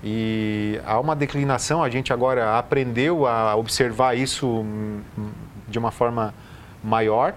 e 0.04 0.80
há 0.86 1.00
uma 1.00 1.16
declinação. 1.16 1.84
A 1.84 1.90
gente 1.90 2.12
agora 2.12 2.58
aprendeu 2.58 3.28
a 3.28 3.56
observar 3.56 4.18
isso 4.18 4.48
hum, 4.48 5.02
de 5.68 5.78
uma 5.78 5.92
forma 5.92 6.34
maior, 6.84 7.34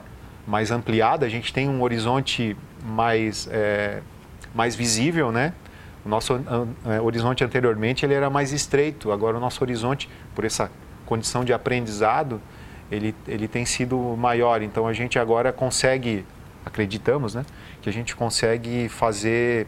mais 0.46 0.70
ampliada. 0.70 1.26
A 1.26 1.28
gente 1.28 1.52
tem 1.52 1.68
um 1.68 1.82
horizonte 1.82 2.56
mais 2.84 3.48
é, 3.50 4.00
mais 4.54 4.76
visível, 4.76 5.32
né? 5.32 5.52
O 6.04 6.08
nosso 6.08 6.34
é, 6.86 7.00
horizonte 7.00 7.42
anteriormente 7.42 8.04
ele 8.04 8.14
era 8.14 8.28
mais 8.28 8.52
estreito, 8.52 9.10
agora 9.10 9.36
o 9.36 9.40
nosso 9.40 9.64
horizonte, 9.64 10.08
por 10.34 10.44
essa 10.44 10.70
condição 11.06 11.44
de 11.44 11.52
aprendizado, 11.52 12.40
ele, 12.90 13.14
ele 13.26 13.48
tem 13.48 13.64
sido 13.64 13.98
maior. 14.16 14.62
Então 14.62 14.86
a 14.86 14.92
gente 14.92 15.18
agora 15.18 15.52
consegue, 15.52 16.24
acreditamos, 16.64 17.34
né, 17.34 17.44
que 17.80 17.88
a 17.88 17.92
gente 17.92 18.14
consegue 18.14 18.88
fazer 18.88 19.66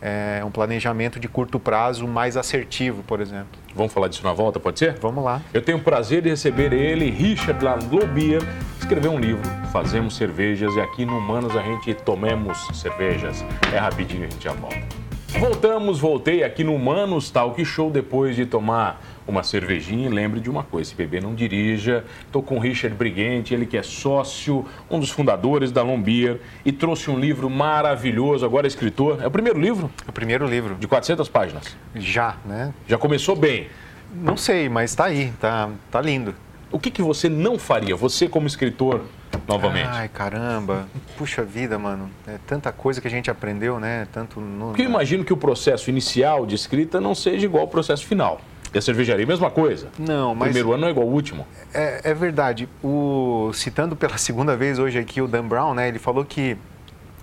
é, 0.00 0.42
um 0.44 0.50
planejamento 0.50 1.20
de 1.20 1.28
curto 1.28 1.58
prazo 1.58 2.06
mais 2.08 2.36
assertivo, 2.36 3.02
por 3.02 3.20
exemplo. 3.20 3.58
Vamos 3.74 3.92
falar 3.92 4.08
disso 4.08 4.24
na 4.24 4.32
volta, 4.32 4.58
pode 4.58 4.78
ser? 4.78 4.98
Vamos 4.98 5.22
lá. 5.22 5.40
Eu 5.52 5.62
tenho 5.62 5.78
o 5.78 5.82
prazer 5.82 6.22
de 6.22 6.30
receber 6.30 6.72
ele, 6.72 7.10
Richard 7.10 7.62
Lalobia, 7.64 8.38
escreveu 8.78 9.12
um 9.12 9.18
livro, 9.18 9.42
Fazemos 9.72 10.16
Cervejas, 10.16 10.74
e 10.74 10.80
aqui 10.80 11.04
no 11.04 11.18
Humanos 11.18 11.56
a 11.56 11.62
gente 11.62 11.94
tomemos 11.94 12.66
cervejas. 12.74 13.44
É 13.72 13.78
rapidinho, 13.78 14.24
a 14.24 14.30
gente 14.30 14.42
já 14.42 14.52
volta. 14.52 15.00
Voltamos, 15.38 16.00
voltei 16.00 16.42
aqui 16.42 16.64
no 16.64 16.74
Humanos 16.74 17.30
Talk 17.30 17.64
Show 17.64 17.90
depois 17.90 18.34
de 18.34 18.44
tomar 18.44 19.00
uma 19.26 19.42
cervejinha. 19.42 20.08
E 20.08 20.10
lembre 20.10 20.40
de 20.40 20.50
uma 20.50 20.62
coisa: 20.62 20.90
se 20.90 20.96
beber, 20.96 21.22
não 21.22 21.34
dirija. 21.34 22.04
Estou 22.26 22.42
com 22.42 22.56
o 22.56 22.58
Richard 22.58 22.96
Brigante, 22.96 23.54
ele 23.54 23.66
que 23.66 23.76
é 23.76 23.82
sócio, 23.82 24.66
um 24.90 24.98
dos 24.98 25.10
fundadores 25.10 25.70
da 25.72 25.82
Lombier 25.82 26.40
e 26.64 26.72
trouxe 26.72 27.10
um 27.10 27.18
livro 27.18 27.48
maravilhoso. 27.48 28.44
Agora 28.44 28.66
é 28.66 28.68
escritor. 28.68 29.22
É 29.22 29.26
o 29.26 29.30
primeiro 29.30 29.58
livro? 29.58 29.90
É 30.06 30.10
o 30.10 30.12
primeiro 30.12 30.46
livro. 30.46 30.74
De 30.74 30.86
400 30.86 31.28
páginas? 31.28 31.76
Já, 31.94 32.36
né? 32.44 32.72
Já 32.86 32.98
começou 32.98 33.36
bem? 33.36 33.68
Não 34.12 34.36
sei, 34.36 34.68
mas 34.68 34.90
está 34.90 35.04
aí, 35.04 35.32
tá, 35.40 35.70
tá 35.90 36.00
lindo. 36.00 36.34
O 36.72 36.78
que, 36.78 36.90
que 36.90 37.02
você 37.02 37.28
não 37.28 37.58
faria, 37.58 37.96
você 37.96 38.28
como 38.28 38.46
escritor, 38.46 39.02
novamente? 39.46 39.88
Ai, 39.90 40.08
caramba. 40.08 40.86
Puxa 41.16 41.42
vida, 41.42 41.78
mano. 41.78 42.08
É 42.26 42.36
tanta 42.46 42.70
coisa 42.70 43.00
que 43.00 43.08
a 43.08 43.10
gente 43.10 43.28
aprendeu, 43.30 43.80
né? 43.80 44.06
Tanto 44.12 44.40
no... 44.40 44.68
Porque 44.68 44.82
eu 44.82 44.86
imagino 44.86 45.24
que 45.24 45.32
o 45.32 45.36
processo 45.36 45.90
inicial 45.90 46.46
de 46.46 46.54
escrita 46.54 47.00
não 47.00 47.14
seja 47.14 47.44
igual 47.44 47.62
ao 47.62 47.68
processo 47.68 48.06
final. 48.06 48.40
E 48.72 48.78
a 48.78 48.82
cervejaria, 48.82 49.26
mesma 49.26 49.50
coisa. 49.50 49.88
Não, 49.98 50.34
mas... 50.34 50.48
O 50.48 50.52
primeiro 50.52 50.72
ano 50.72 50.82
não 50.82 50.88
é 50.88 50.90
igual 50.92 51.06
ao 51.06 51.12
último. 51.12 51.46
É, 51.74 52.10
é 52.10 52.14
verdade. 52.14 52.68
O... 52.82 53.50
Citando 53.52 53.96
pela 53.96 54.16
segunda 54.18 54.56
vez 54.56 54.78
hoje 54.78 54.98
aqui 54.98 55.20
o 55.20 55.26
Dan 55.26 55.46
Brown, 55.46 55.74
né? 55.74 55.88
Ele 55.88 55.98
falou 55.98 56.24
que 56.24 56.56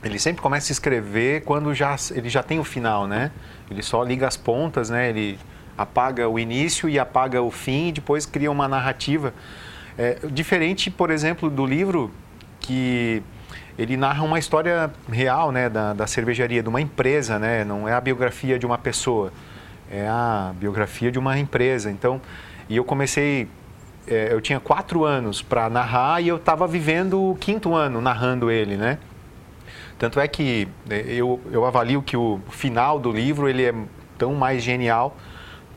ele 0.03 0.19
sempre 0.19 0.41
começa 0.41 0.71
a 0.71 0.73
escrever 0.73 1.41
quando 1.43 1.73
já, 1.73 1.95
ele 2.11 2.29
já 2.29 2.43
tem 2.43 2.59
o 2.59 2.63
final, 2.63 3.07
né? 3.07 3.31
Ele 3.71 3.81
só 3.81 4.03
liga 4.03 4.27
as 4.27 4.37
pontas, 4.37 4.89
né? 4.89 5.09
Ele 5.09 5.39
apaga 5.77 6.27
o 6.27 6.37
início 6.39 6.89
e 6.89 6.97
apaga 6.99 7.41
o 7.41 7.51
fim 7.51 7.89
e 7.89 7.91
depois 7.93 8.25
cria 8.25 8.51
uma 8.51 8.67
narrativa. 8.67 9.33
É, 9.97 10.17
diferente, 10.31 10.91
por 10.91 11.09
exemplo, 11.09 11.49
do 11.49 11.65
livro 11.65 12.11
que 12.59 13.23
ele 13.77 13.95
narra 13.95 14.23
uma 14.23 14.39
história 14.39 14.91
real 15.09 15.51
né, 15.51 15.69
da, 15.69 15.93
da 15.93 16.07
cervejaria, 16.07 16.63
de 16.63 16.69
uma 16.69 16.81
empresa, 16.81 17.37
né? 17.37 17.63
não 17.63 17.87
é 17.87 17.93
a 17.93 18.01
biografia 18.01 18.57
de 18.57 18.65
uma 18.65 18.77
pessoa, 18.77 19.31
é 19.91 20.07
a 20.07 20.53
biografia 20.57 21.11
de 21.11 21.19
uma 21.19 21.37
empresa. 21.37 21.89
Então, 21.89 22.21
e 22.69 22.75
eu 22.75 22.83
comecei, 22.83 23.47
é, 24.07 24.31
eu 24.31 24.41
tinha 24.41 24.59
quatro 24.59 25.03
anos 25.03 25.41
para 25.41 25.69
narrar 25.69 26.21
e 26.21 26.27
eu 26.27 26.37
estava 26.37 26.67
vivendo 26.67 27.31
o 27.31 27.35
quinto 27.35 27.73
ano 27.73 28.01
narrando 28.01 28.51
ele, 28.51 28.77
né? 28.77 28.97
Tanto 29.97 30.19
é 30.19 30.27
que 30.27 30.67
é, 30.89 30.99
eu, 31.07 31.39
eu 31.51 31.65
avalio 31.65 32.01
que 32.01 32.15
o 32.15 32.39
final 32.49 32.99
do 32.99 33.11
livro 33.11 33.49
ele 33.49 33.63
é 33.63 33.73
tão 34.17 34.33
mais 34.33 34.63
genial 34.63 35.15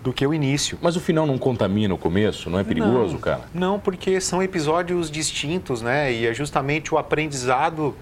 do 0.02 0.12
que 0.12 0.26
o 0.26 0.32
início. 0.32 0.78
Mas 0.80 0.96
o 0.96 1.00
final 1.00 1.26
não 1.26 1.38
contamina 1.38 1.94
o 1.94 1.98
começo? 1.98 2.48
Não 2.48 2.58
é 2.58 2.64
perigoso, 2.64 3.14
não, 3.14 3.20
cara? 3.20 3.42
Não, 3.52 3.78
porque 3.78 4.20
são 4.20 4.42
episódios 4.42 5.10
distintos, 5.10 5.82
né? 5.82 6.12
E 6.12 6.26
é 6.26 6.34
justamente 6.34 6.94
o 6.94 6.98
aprendizado 6.98 7.94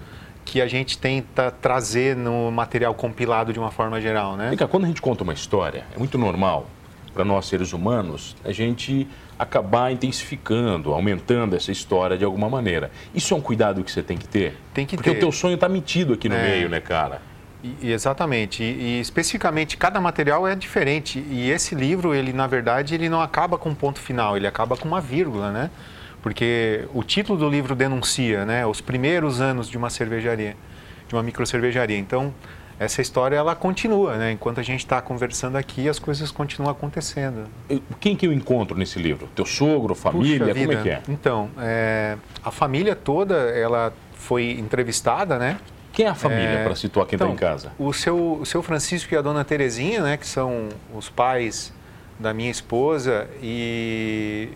que 0.49 0.59
a 0.59 0.67
gente 0.67 0.97
tenta 0.97 1.51
trazer 1.51 2.15
no 2.15 2.49
material 2.51 2.93
compilado 2.95 3.53
de 3.53 3.59
uma 3.59 3.69
forma 3.69 4.01
geral, 4.01 4.35
né? 4.35 4.49
Fica, 4.49 4.67
quando 4.67 4.85
a 4.85 4.87
gente 4.87 5.01
conta 5.01 5.23
uma 5.23 5.33
história, 5.33 5.85
é 5.95 5.99
muito 5.99 6.17
normal 6.17 6.67
para 7.13 7.23
nós 7.23 7.45
seres 7.45 7.71
humanos 7.71 8.35
a 8.43 8.51
gente 8.51 9.07
acabar 9.37 9.91
intensificando, 9.91 10.91
aumentando 10.91 11.55
essa 11.55 11.71
história 11.71 12.17
de 12.17 12.25
alguma 12.25 12.49
maneira. 12.49 12.91
Isso 13.13 13.33
é 13.33 13.37
um 13.37 13.41
cuidado 13.41 13.83
que 13.83 13.91
você 13.91 14.01
tem 14.01 14.17
que 14.17 14.27
ter? 14.27 14.57
Tem 14.73 14.85
que 14.85 14.95
Porque 14.95 15.11
ter. 15.11 15.17
o 15.17 15.19
teu 15.19 15.31
sonho 15.31 15.55
está 15.55 15.69
metido 15.69 16.13
aqui 16.13 16.27
no 16.27 16.35
é. 16.35 16.49
meio, 16.51 16.67
né, 16.67 16.81
cara? 16.81 17.21
E, 17.63 17.91
exatamente. 17.91 18.63
E, 18.63 18.97
e, 18.97 18.99
especificamente, 18.99 19.77
cada 19.77 20.01
material 20.01 20.47
é 20.47 20.55
diferente. 20.55 21.19
E 21.29 21.49
esse 21.49 21.75
livro, 21.75 22.13
ele 22.13 22.33
na 22.33 22.47
verdade, 22.47 22.95
ele 22.95 23.07
não 23.07 23.21
acaba 23.21 23.57
com 23.57 23.69
um 23.69 23.75
ponto 23.75 23.99
final, 23.99 24.35
ele 24.35 24.47
acaba 24.47 24.75
com 24.75 24.87
uma 24.87 24.99
vírgula, 24.99 25.51
né? 25.51 25.69
Porque 26.21 26.85
o 26.93 27.03
título 27.03 27.39
do 27.39 27.49
livro 27.49 27.75
denuncia, 27.75 28.45
né, 28.45 28.65
os 28.65 28.81
primeiros 28.81 29.39
anos 29.39 29.69
de 29.69 29.77
uma 29.77 29.89
cervejaria, 29.89 30.55
de 31.07 31.15
uma 31.15 31.23
microcervejaria. 31.23 31.97
Então, 31.97 32.33
essa 32.79 33.01
história 33.01 33.35
ela 33.35 33.55
continua, 33.55 34.15
né? 34.15 34.31
Enquanto 34.31 34.59
a 34.61 34.63
gente 34.63 34.79
está 34.79 35.01
conversando 35.01 35.57
aqui, 35.57 35.89
as 35.89 35.99
coisas 35.99 36.31
continuam 36.31 36.71
acontecendo. 36.71 37.45
Quem 37.99 38.15
que 38.15 38.25
eu 38.25 38.31
encontro 38.31 38.77
nesse 38.77 38.97
livro? 38.97 39.27
Teu 39.35 39.45
sogro, 39.45 39.93
família, 39.93 40.53
como 40.55 40.71
é 40.71 40.75
que 40.77 40.89
é? 40.89 41.01
Então, 41.09 41.49
é, 41.59 42.15
a 42.43 42.51
família 42.51 42.95
toda, 42.95 43.35
ela 43.35 43.93
foi 44.13 44.51
entrevistada, 44.51 45.37
né? 45.37 45.57
Quem 45.91 46.05
é 46.05 46.09
a 46.09 46.15
família, 46.15 46.59
é, 46.59 46.63
para 46.63 46.75
situar 46.75 47.05
quem 47.05 47.17
está 47.17 47.25
então, 47.25 47.35
em 47.35 47.37
casa? 47.37 47.73
O 47.77 47.91
seu, 47.91 48.39
o 48.41 48.45
seu 48.45 48.63
Francisco 48.63 49.13
e 49.13 49.17
a 49.17 49.21
dona 49.21 49.43
Terezinha, 49.43 50.01
né, 50.01 50.15
que 50.15 50.25
são 50.25 50.69
os 50.95 51.09
pais 51.09 51.73
da 52.17 52.33
minha 52.33 52.51
esposa 52.51 53.27
e 53.41 54.49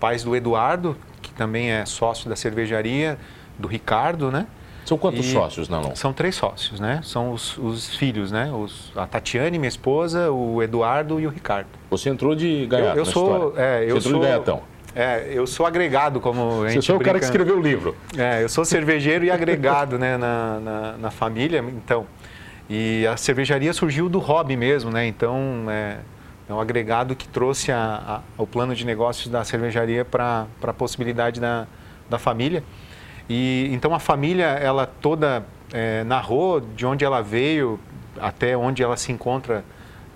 pais 0.00 0.24
do 0.24 0.34
Eduardo, 0.34 0.96
que 1.28 1.34
também 1.34 1.70
é 1.70 1.84
sócio 1.84 2.28
da 2.28 2.36
cervejaria, 2.36 3.18
do 3.58 3.68
Ricardo, 3.68 4.30
né? 4.30 4.46
São 4.84 4.96
quantos 4.96 5.26
e 5.26 5.32
sócios, 5.32 5.68
não? 5.68 5.94
São 5.94 6.14
três 6.14 6.34
sócios, 6.34 6.80
né? 6.80 7.00
São 7.04 7.32
os, 7.32 7.58
os 7.58 7.94
filhos, 7.94 8.32
né? 8.32 8.50
Os, 8.50 8.90
a 8.96 9.06
Tatiane, 9.06 9.58
minha 9.58 9.68
esposa, 9.68 10.30
o 10.30 10.62
Eduardo 10.62 11.20
e 11.20 11.26
o 11.26 11.30
Ricardo. 11.30 11.68
Você 11.90 12.08
entrou 12.08 12.34
de 12.34 12.66
gaiato 12.66 12.96
eu, 12.96 13.02
eu 13.02 13.04
sou, 13.04 13.54
é, 13.56 13.84
eu 13.84 13.88
Você 13.88 13.98
entrou 13.98 14.00
sou, 14.00 14.12
de 14.14 14.26
gaiatão. 14.26 14.62
É, 14.94 15.28
eu 15.30 15.46
sou 15.46 15.66
agregado, 15.66 16.20
como 16.20 16.62
a 16.62 16.68
gente 16.70 16.82
Você 16.82 16.86
sou 16.86 16.96
o 16.96 17.00
cara 17.00 17.18
que 17.18 17.24
escreveu 17.24 17.58
o 17.58 17.62
livro. 17.62 17.94
É, 18.16 18.42
eu 18.42 18.48
sou 18.48 18.64
cervejeiro 18.64 19.26
e 19.26 19.30
agregado 19.30 19.98
né, 19.98 20.16
na, 20.16 20.58
na, 20.58 20.96
na, 20.96 21.10
família, 21.10 21.62
então. 21.68 22.06
E 22.70 23.06
a 23.06 23.16
cervejaria 23.16 23.72
surgiu 23.74 24.08
do 24.08 24.18
hobby 24.18 24.56
mesmo, 24.56 24.90
né? 24.90 25.06
Então, 25.06 25.66
é, 25.68 25.98
é 26.48 26.52
um 26.52 26.60
agregado 26.60 27.14
que 27.14 27.28
trouxe 27.28 27.70
a, 27.70 28.22
a, 28.36 28.42
o 28.42 28.46
plano 28.46 28.74
de 28.74 28.84
negócios 28.86 29.28
da 29.28 29.44
cervejaria 29.44 30.04
para 30.04 30.46
a 30.62 30.72
possibilidade 30.72 31.40
da, 31.40 31.66
da 32.08 32.18
família. 32.18 32.64
E 33.28 33.68
então 33.72 33.94
a 33.94 33.98
família, 33.98 34.46
ela 34.46 34.86
toda 34.86 35.44
é, 35.72 36.02
narrou 36.04 36.60
de 36.60 36.86
onde 36.86 37.04
ela 37.04 37.20
veio 37.22 37.78
até 38.18 38.56
onde 38.56 38.82
ela 38.82 38.96
se 38.96 39.12
encontra 39.12 39.62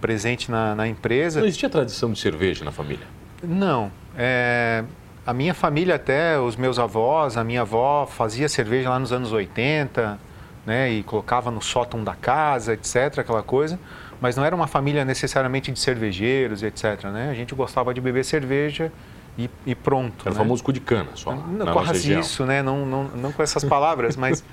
presente 0.00 0.50
na, 0.50 0.74
na 0.74 0.88
empresa. 0.88 1.40
Não 1.40 1.46
existia 1.46 1.68
tradição 1.68 2.10
de 2.10 2.18
cerveja 2.18 2.64
na 2.64 2.72
família? 2.72 3.06
Não, 3.42 3.92
é, 4.16 4.84
a 5.26 5.32
minha 5.32 5.54
família 5.54 5.94
até, 5.94 6.38
os 6.38 6.56
meus 6.56 6.78
avós, 6.78 7.36
a 7.36 7.44
minha 7.44 7.60
avó 7.60 8.06
fazia 8.06 8.48
cerveja 8.48 8.90
lá 8.90 8.98
nos 8.98 9.12
anos 9.12 9.32
80, 9.32 10.18
né, 10.66 10.90
e 10.90 11.02
colocava 11.02 11.50
no 11.50 11.60
sótão 11.60 12.02
da 12.02 12.14
casa, 12.14 12.72
etc, 12.72 13.18
aquela 13.18 13.42
coisa, 13.42 13.78
mas 14.22 14.36
não 14.36 14.44
era 14.44 14.54
uma 14.54 14.68
família 14.68 15.04
necessariamente 15.04 15.72
de 15.72 15.80
cervejeiros, 15.80 16.62
etc, 16.62 17.06
né? 17.12 17.28
A 17.28 17.34
gente 17.34 17.56
gostava 17.56 17.92
de 17.92 18.00
beber 18.00 18.24
cerveja 18.24 18.92
e, 19.36 19.50
e 19.66 19.74
pronto. 19.74 20.20
Era 20.20 20.30
né? 20.30 20.36
o 20.36 20.38
famoso 20.38 20.62
cu 20.62 20.72
de 20.72 20.78
cana, 20.78 21.10
só. 21.14 21.34
Não, 21.34 21.72
quase 21.72 22.16
isso, 22.16 22.46
né? 22.46 22.62
Não, 22.62 22.86
não, 22.86 23.04
não 23.08 23.32
com 23.32 23.42
essas 23.42 23.64
palavras, 23.64 24.14
mas 24.16 24.44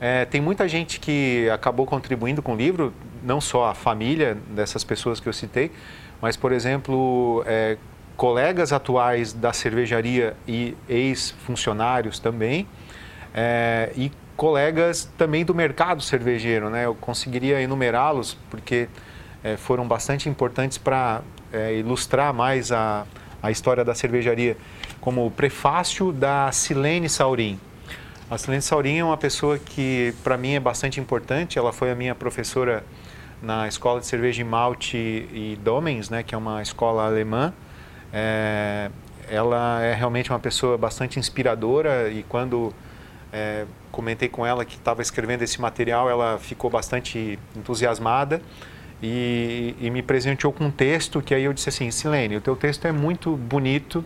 é, 0.00 0.24
tem 0.26 0.40
muita 0.40 0.66
gente 0.66 0.98
que 0.98 1.48
acabou 1.50 1.86
contribuindo 1.86 2.42
com 2.42 2.54
o 2.54 2.56
livro, 2.56 2.92
não 3.22 3.40
só 3.40 3.66
a 3.70 3.74
família 3.74 4.36
dessas 4.50 4.82
pessoas 4.82 5.20
que 5.20 5.28
eu 5.28 5.32
citei, 5.32 5.70
mas, 6.20 6.36
por 6.36 6.50
exemplo, 6.50 7.44
é, 7.46 7.78
colegas 8.16 8.72
atuais 8.72 9.32
da 9.32 9.52
cervejaria 9.52 10.34
e 10.48 10.76
ex-funcionários 10.88 12.18
também, 12.18 12.66
é, 13.32 13.92
e 13.94 14.10
colegas 14.36 15.10
também 15.16 15.44
do 15.44 15.54
mercado 15.54 16.02
cervejeiro. 16.02 16.70
Né? 16.70 16.84
Eu 16.86 16.94
conseguiria 16.94 17.60
enumerá-los 17.60 18.36
porque 18.50 18.88
é, 19.42 19.56
foram 19.56 19.86
bastante 19.86 20.28
importantes 20.28 20.78
para 20.78 21.22
é, 21.52 21.74
ilustrar 21.74 22.32
mais 22.34 22.70
a, 22.70 23.06
a 23.42 23.50
história 23.50 23.84
da 23.84 23.94
cervejaria, 23.94 24.56
como 25.00 25.26
o 25.26 25.30
prefácio 25.30 26.12
da 26.12 26.50
Silene 26.52 27.08
Saurim. 27.08 27.58
A 28.28 28.36
Silene 28.36 28.62
Saurim 28.62 28.98
é 28.98 29.04
uma 29.04 29.16
pessoa 29.16 29.58
que, 29.58 30.12
para 30.24 30.36
mim, 30.36 30.54
é 30.54 30.60
bastante 30.60 30.98
importante. 30.98 31.58
Ela 31.58 31.72
foi 31.72 31.92
a 31.92 31.94
minha 31.94 32.14
professora 32.14 32.84
na 33.40 33.68
Escola 33.68 34.00
de 34.00 34.06
Cerveja 34.06 34.40
e 34.40 34.44
Malte 34.44 34.96
e 34.96 35.58
Domens, 35.62 36.10
né, 36.10 36.22
que 36.22 36.34
é 36.34 36.38
uma 36.38 36.60
escola 36.60 37.06
alemã. 37.06 37.54
É, 38.12 38.90
ela 39.28 39.80
é 39.82 39.94
realmente 39.94 40.30
uma 40.30 40.38
pessoa 40.38 40.76
bastante 40.76 41.18
inspiradora 41.18 42.08
e 42.10 42.24
quando 42.24 42.74
comentei 43.96 44.28
com 44.28 44.44
ela 44.44 44.62
que 44.62 44.74
estava 44.74 45.00
escrevendo 45.00 45.40
esse 45.40 45.58
material, 45.58 46.10
ela 46.10 46.38
ficou 46.38 46.68
bastante 46.68 47.38
entusiasmada 47.56 48.42
e, 49.02 49.74
e, 49.80 49.88
me 49.88 50.02
presenteou 50.02 50.52
com 50.52 50.66
um 50.66 50.70
texto 50.70 51.22
que 51.22 51.34
aí 51.34 51.44
eu 51.44 51.52
disse 51.54 51.70
assim, 51.70 51.90
Silene, 51.90 52.36
o 52.36 52.40
teu 52.42 52.54
texto 52.54 52.84
é 52.86 52.92
muito 52.92 53.34
bonito, 53.34 54.04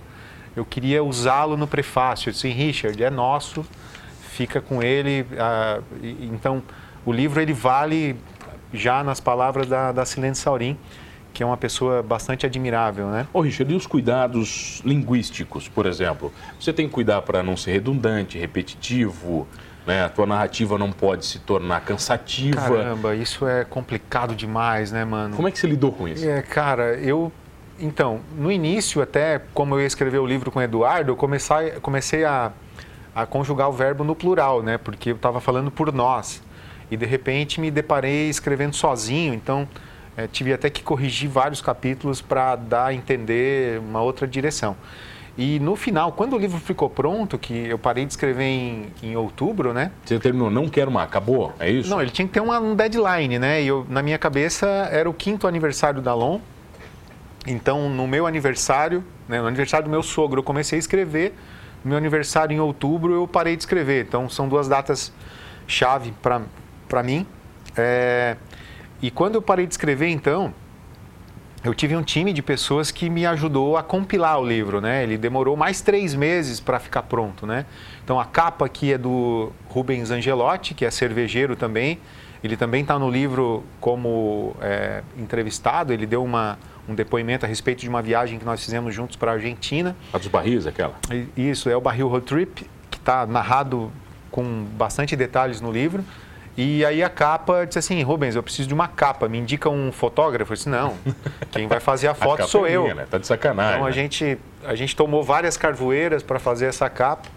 eu 0.54 0.64
queria 0.64 1.02
usá-lo 1.02 1.56
no 1.56 1.66
prefácio. 1.66 2.28
Eu 2.28 2.32
disse, 2.32 2.48
Richard, 2.48 3.02
é 3.02 3.10
nosso, 3.10 3.66
fica 4.30 4.60
com 4.60 4.80
ele. 4.80 5.26
Ah, 5.36 5.80
então, 6.02 6.62
o 7.04 7.12
livro 7.12 7.40
ele 7.40 7.52
vale 7.52 8.16
já 8.72 9.02
nas 9.02 9.18
palavras 9.18 9.66
da, 9.66 9.90
da 9.90 10.04
Silene 10.04 10.36
Saurim, 10.36 10.78
que 11.32 11.42
é 11.42 11.46
uma 11.46 11.56
pessoa 11.56 12.00
bastante 12.00 12.46
admirável, 12.46 13.08
né? 13.08 13.26
Ô, 13.32 13.40
Richard, 13.40 13.72
e 13.72 13.76
os 13.76 13.86
cuidados 13.86 14.82
linguísticos, 14.84 15.68
por 15.68 15.86
exemplo? 15.86 16.32
Você 16.60 16.72
tem 16.72 16.86
que 16.86 16.92
cuidar 16.92 17.22
para 17.22 17.42
não 17.42 17.56
ser 17.56 17.72
redundante, 17.72 18.38
repetitivo, 18.38 19.48
né? 19.86 20.04
A 20.04 20.08
tua 20.08 20.26
narrativa 20.26 20.78
não 20.78 20.92
pode 20.92 21.26
se 21.26 21.38
tornar 21.38 21.80
cansativa. 21.80 22.60
Caramba, 22.60 23.14
isso 23.14 23.46
é 23.46 23.64
complicado 23.64 24.34
demais, 24.34 24.92
né, 24.92 25.04
mano? 25.04 25.34
Como 25.34 25.48
é 25.48 25.50
que 25.50 25.58
você 25.58 25.66
lidou 25.66 25.92
com 25.92 26.06
isso? 26.08 26.28
É, 26.28 26.42
cara, 26.42 26.94
eu... 26.94 27.32
Então, 27.78 28.20
no 28.36 28.52
início 28.52 29.00
até, 29.00 29.40
como 29.54 29.74
eu 29.74 29.80
ia 29.80 29.86
escrever 29.86 30.18
o 30.18 30.26
livro 30.26 30.50
com 30.50 30.58
o 30.58 30.62
Eduardo, 30.62 31.12
eu 31.12 31.16
comecei, 31.16 31.70
comecei 31.80 32.24
a, 32.24 32.52
a 33.14 33.24
conjugar 33.24 33.70
o 33.70 33.72
verbo 33.72 34.04
no 34.04 34.14
plural, 34.14 34.62
né? 34.62 34.76
Porque 34.76 35.12
eu 35.12 35.16
estava 35.16 35.40
falando 35.40 35.70
por 35.70 35.90
nós. 35.90 36.42
E, 36.90 36.96
de 36.96 37.06
repente, 37.06 37.58
me 37.58 37.70
deparei 37.70 38.28
escrevendo 38.28 38.74
sozinho, 38.76 39.32
então 39.32 39.66
é, 40.14 40.26
tive 40.26 40.52
até 40.52 40.68
que 40.68 40.82
corrigir 40.82 41.30
vários 41.30 41.62
capítulos 41.62 42.20
para 42.20 42.54
dar 42.54 42.86
a 42.86 42.94
entender 42.94 43.80
uma 43.80 44.02
outra 44.02 44.26
direção. 44.26 44.76
E 45.40 45.58
no 45.58 45.74
final, 45.74 46.12
quando 46.12 46.36
o 46.36 46.38
livro 46.38 46.60
ficou 46.60 46.90
pronto, 46.90 47.38
que 47.38 47.54
eu 47.54 47.78
parei 47.78 48.04
de 48.04 48.12
escrever 48.12 48.44
em, 48.44 48.88
em 49.02 49.16
outubro, 49.16 49.72
né? 49.72 49.90
Você 50.04 50.18
terminou, 50.18 50.50
não 50.50 50.68
quero 50.68 50.90
mais, 50.90 51.08
acabou, 51.08 51.54
é 51.58 51.70
isso? 51.70 51.88
Não, 51.88 51.98
ele 52.02 52.10
tinha 52.10 52.28
que 52.28 52.34
ter 52.34 52.40
uma, 52.40 52.60
um 52.60 52.76
deadline, 52.76 53.38
né? 53.38 53.62
E 53.62 53.66
eu, 53.66 53.86
na 53.88 54.02
minha 54.02 54.18
cabeça 54.18 54.66
era 54.66 55.08
o 55.08 55.14
quinto 55.14 55.48
aniversário 55.48 56.02
da 56.02 56.12
LOM. 56.12 56.40
Então, 57.46 57.88
no 57.88 58.06
meu 58.06 58.26
aniversário, 58.26 59.02
né, 59.26 59.40
no 59.40 59.46
aniversário 59.46 59.86
do 59.86 59.90
meu 59.90 60.02
sogro, 60.02 60.40
eu 60.40 60.44
comecei 60.44 60.76
a 60.76 60.78
escrever. 60.78 61.32
No 61.82 61.88
meu 61.88 61.96
aniversário, 61.96 62.54
em 62.54 62.60
outubro, 62.60 63.14
eu 63.14 63.26
parei 63.26 63.56
de 63.56 63.62
escrever. 63.62 64.04
Então, 64.04 64.28
são 64.28 64.46
duas 64.46 64.68
datas 64.68 65.10
chave 65.66 66.12
para 66.20 67.02
mim. 67.02 67.26
É, 67.74 68.36
e 69.00 69.10
quando 69.10 69.36
eu 69.36 69.42
parei 69.42 69.66
de 69.66 69.72
escrever, 69.72 70.08
então, 70.08 70.52
eu 71.62 71.74
tive 71.74 71.94
um 71.94 72.02
time 72.02 72.32
de 72.32 72.40
pessoas 72.40 72.90
que 72.90 73.10
me 73.10 73.26
ajudou 73.26 73.76
a 73.76 73.82
compilar 73.82 74.40
o 74.40 74.46
livro, 74.46 74.80
né? 74.80 75.02
Ele 75.02 75.18
demorou 75.18 75.56
mais 75.56 75.82
três 75.82 76.14
meses 76.14 76.58
para 76.58 76.78
ficar 76.78 77.02
pronto, 77.02 77.46
né? 77.46 77.66
Então 78.02 78.18
a 78.18 78.24
capa 78.24 78.64
aqui 78.64 78.92
é 78.92 78.98
do 78.98 79.52
Rubens 79.68 80.10
Angelotti, 80.10 80.72
que 80.72 80.84
é 80.84 80.90
cervejeiro 80.90 81.54
também. 81.54 81.98
Ele 82.42 82.56
também 82.56 82.80
está 82.80 82.98
no 82.98 83.10
livro 83.10 83.62
como 83.78 84.56
é, 84.62 85.02
entrevistado. 85.18 85.92
Ele 85.92 86.06
deu 86.06 86.24
uma, 86.24 86.58
um 86.88 86.94
depoimento 86.94 87.44
a 87.44 87.48
respeito 87.48 87.80
de 87.80 87.88
uma 87.88 88.00
viagem 88.00 88.38
que 88.38 88.44
nós 88.44 88.64
fizemos 88.64 88.94
juntos 88.94 89.16
para 89.16 89.32
a 89.32 89.34
Argentina. 89.34 89.94
A 90.14 90.16
dos 90.18 90.28
barris, 90.28 90.66
aquela? 90.66 90.94
Isso, 91.36 91.68
é 91.68 91.76
o 91.76 91.80
Barril 91.80 92.08
Road 92.08 92.24
Trip, 92.24 92.66
que 92.90 92.96
está 92.96 93.26
narrado 93.26 93.92
com 94.30 94.64
bastante 94.78 95.14
detalhes 95.14 95.60
no 95.60 95.70
livro. 95.70 96.02
E 96.56 96.84
aí 96.84 97.02
a 97.02 97.08
capa 97.08 97.64
disse 97.64 97.78
assim, 97.78 98.02
Rubens, 98.02 98.36
eu 98.36 98.42
preciso 98.42 98.68
de 98.68 98.74
uma 98.74 98.88
capa, 98.88 99.28
me 99.28 99.38
indica 99.38 99.70
um 99.70 99.92
fotógrafo? 99.92 100.52
Eu 100.52 100.56
disse, 100.56 100.68
não, 100.68 100.96
quem 101.50 101.66
vai 101.66 101.80
fazer 101.80 102.08
a 102.08 102.14
foto 102.14 102.42
a 102.42 102.46
sou 102.46 102.66
é 102.66 102.72
eu. 102.72 102.82
Minha, 102.82 102.94
né? 102.96 103.06
Tá 103.10 103.18
de 103.18 103.26
sacanagem. 103.26 103.74
Então 103.74 103.86
a, 103.86 103.88
né? 103.88 103.94
gente, 103.94 104.38
a 104.64 104.74
gente 104.74 104.94
tomou 104.94 105.22
várias 105.22 105.56
carvoeiras 105.56 106.22
para 106.22 106.38
fazer 106.38 106.66
essa 106.66 106.88
capa. 106.90 107.28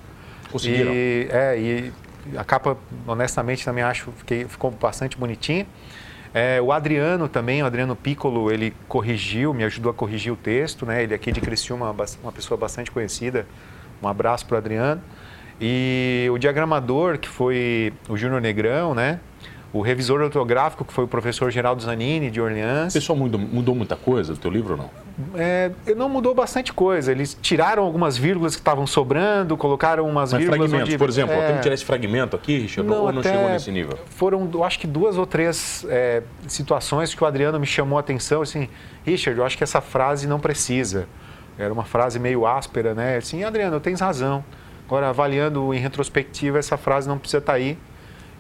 Conseguiram? 0.52 0.92
E, 0.92 1.28
é, 1.32 1.60
e 1.60 1.94
a 2.38 2.44
capa, 2.44 2.78
honestamente, 3.08 3.64
também 3.64 3.84
acho 3.84 4.12
que 4.26 4.46
ficou 4.46 4.72
bastante 4.72 5.18
bonitinha. 5.18 5.68
É, 6.34 6.60
o 6.60 6.72
Adriano 6.72 7.28
também, 7.28 7.62
o 7.62 7.66
Adriano 7.66 7.96
Piccolo, 7.96 8.52
ele 8.52 8.74
corrigiu, 8.88 9.54
me 9.54 9.64
ajudou 9.64 9.92
a 9.92 9.94
corrigir 9.94 10.34
o 10.34 10.36
texto, 10.36 10.86
né? 10.86 11.04
Ele 11.04 11.14
aqui 11.14 11.32
de 11.32 11.40
Criciúma, 11.40 11.96
uma 12.24 12.32
pessoa 12.32 12.58
bastante 12.58 12.90
conhecida. 12.90 13.46
Um 14.02 14.08
abraço 14.08 14.46
para 14.46 14.56
o 14.56 14.58
Adriano. 14.58 15.02
E 15.60 16.28
o 16.32 16.38
diagramador, 16.38 17.18
que 17.18 17.30
foi 17.30 17.94
o 18.10 18.18
Júnior 18.18 18.42
Negrão, 18.42 18.94
né? 18.94 19.20
O 19.72 19.82
revisor 19.82 20.22
ortográfico, 20.22 20.86
que 20.86 20.94
foi 20.94 21.04
o 21.04 21.08
professor 21.08 21.50
Geraldo 21.50 21.82
Zanini, 21.82 22.30
de 22.30 22.40
Orleans. 22.40 22.92
O 22.92 22.94
pessoal 22.94 23.18
mudou, 23.18 23.42
mudou 23.42 23.74
muita 23.74 23.96
coisa 23.96 24.34
do 24.34 24.40
teu 24.40 24.52
livro 24.52 24.74
ou 24.74 24.78
não? 24.78 24.90
É, 25.36 25.72
não 25.96 26.08
mudou 26.08 26.36
bastante 26.36 26.72
coisa. 26.72 27.12
Eles 27.12 27.36
tiraram 27.42 27.84
algumas 27.84 28.16
vírgulas 28.16 28.56
que 28.56 28.62
estavam 28.62 28.86
sobrando, 28.86 29.58
colocaram 29.58 30.08
umas 30.08 30.32
Mas 30.32 30.42
vírgulas 30.42 30.70
fragmentos, 30.70 30.90
onde... 30.90 30.98
por 31.00 31.10
exemplo, 31.10 31.34
é... 31.34 31.48
tem 31.48 31.56
que 31.56 31.62
tirar 31.64 31.74
esse 31.74 31.86
fragmento 31.86 32.36
aqui, 32.36 32.60
Richard, 32.60 32.88
não, 32.88 33.06
ou 33.06 33.12
não 33.12 33.24
chegou 33.24 33.50
nesse 33.50 33.72
nível? 33.72 33.98
Foram, 34.12 34.48
eu 34.54 34.64
acho 34.64 34.78
que 34.78 34.86
duas 34.86 35.18
ou 35.18 35.26
três 35.26 35.84
é, 35.90 36.22
situações 36.48 37.16
que 37.16 37.24
o 37.24 37.26
Adriano 37.26 37.60
me 37.60 37.66
chamou 37.66 37.98
a 37.98 38.02
atenção, 38.02 38.44
assim, 38.44 38.70
Richard, 39.04 39.40
eu 39.40 39.46
acho 39.46 39.58
que 39.58 39.64
essa 39.64 39.82
frase 39.82 40.28
não 40.28 40.40
precisa. 40.40 41.08
Era 41.58 41.74
uma 41.74 41.84
frase 41.84 42.20
meio 42.20 42.46
áspera, 42.46 42.94
né? 42.94 43.18
Assim, 43.18 43.44
Adriano, 43.44 43.80
tens 43.80 44.00
razão. 44.00 44.44
Agora, 44.86 45.10
avaliando 45.10 45.74
em 45.74 45.80
retrospectiva, 45.80 46.60
essa 46.60 46.78
frase 46.78 47.08
não 47.08 47.18
precisa 47.18 47.40
estar 47.40 47.54
tá 47.54 47.58
aí. 47.58 47.78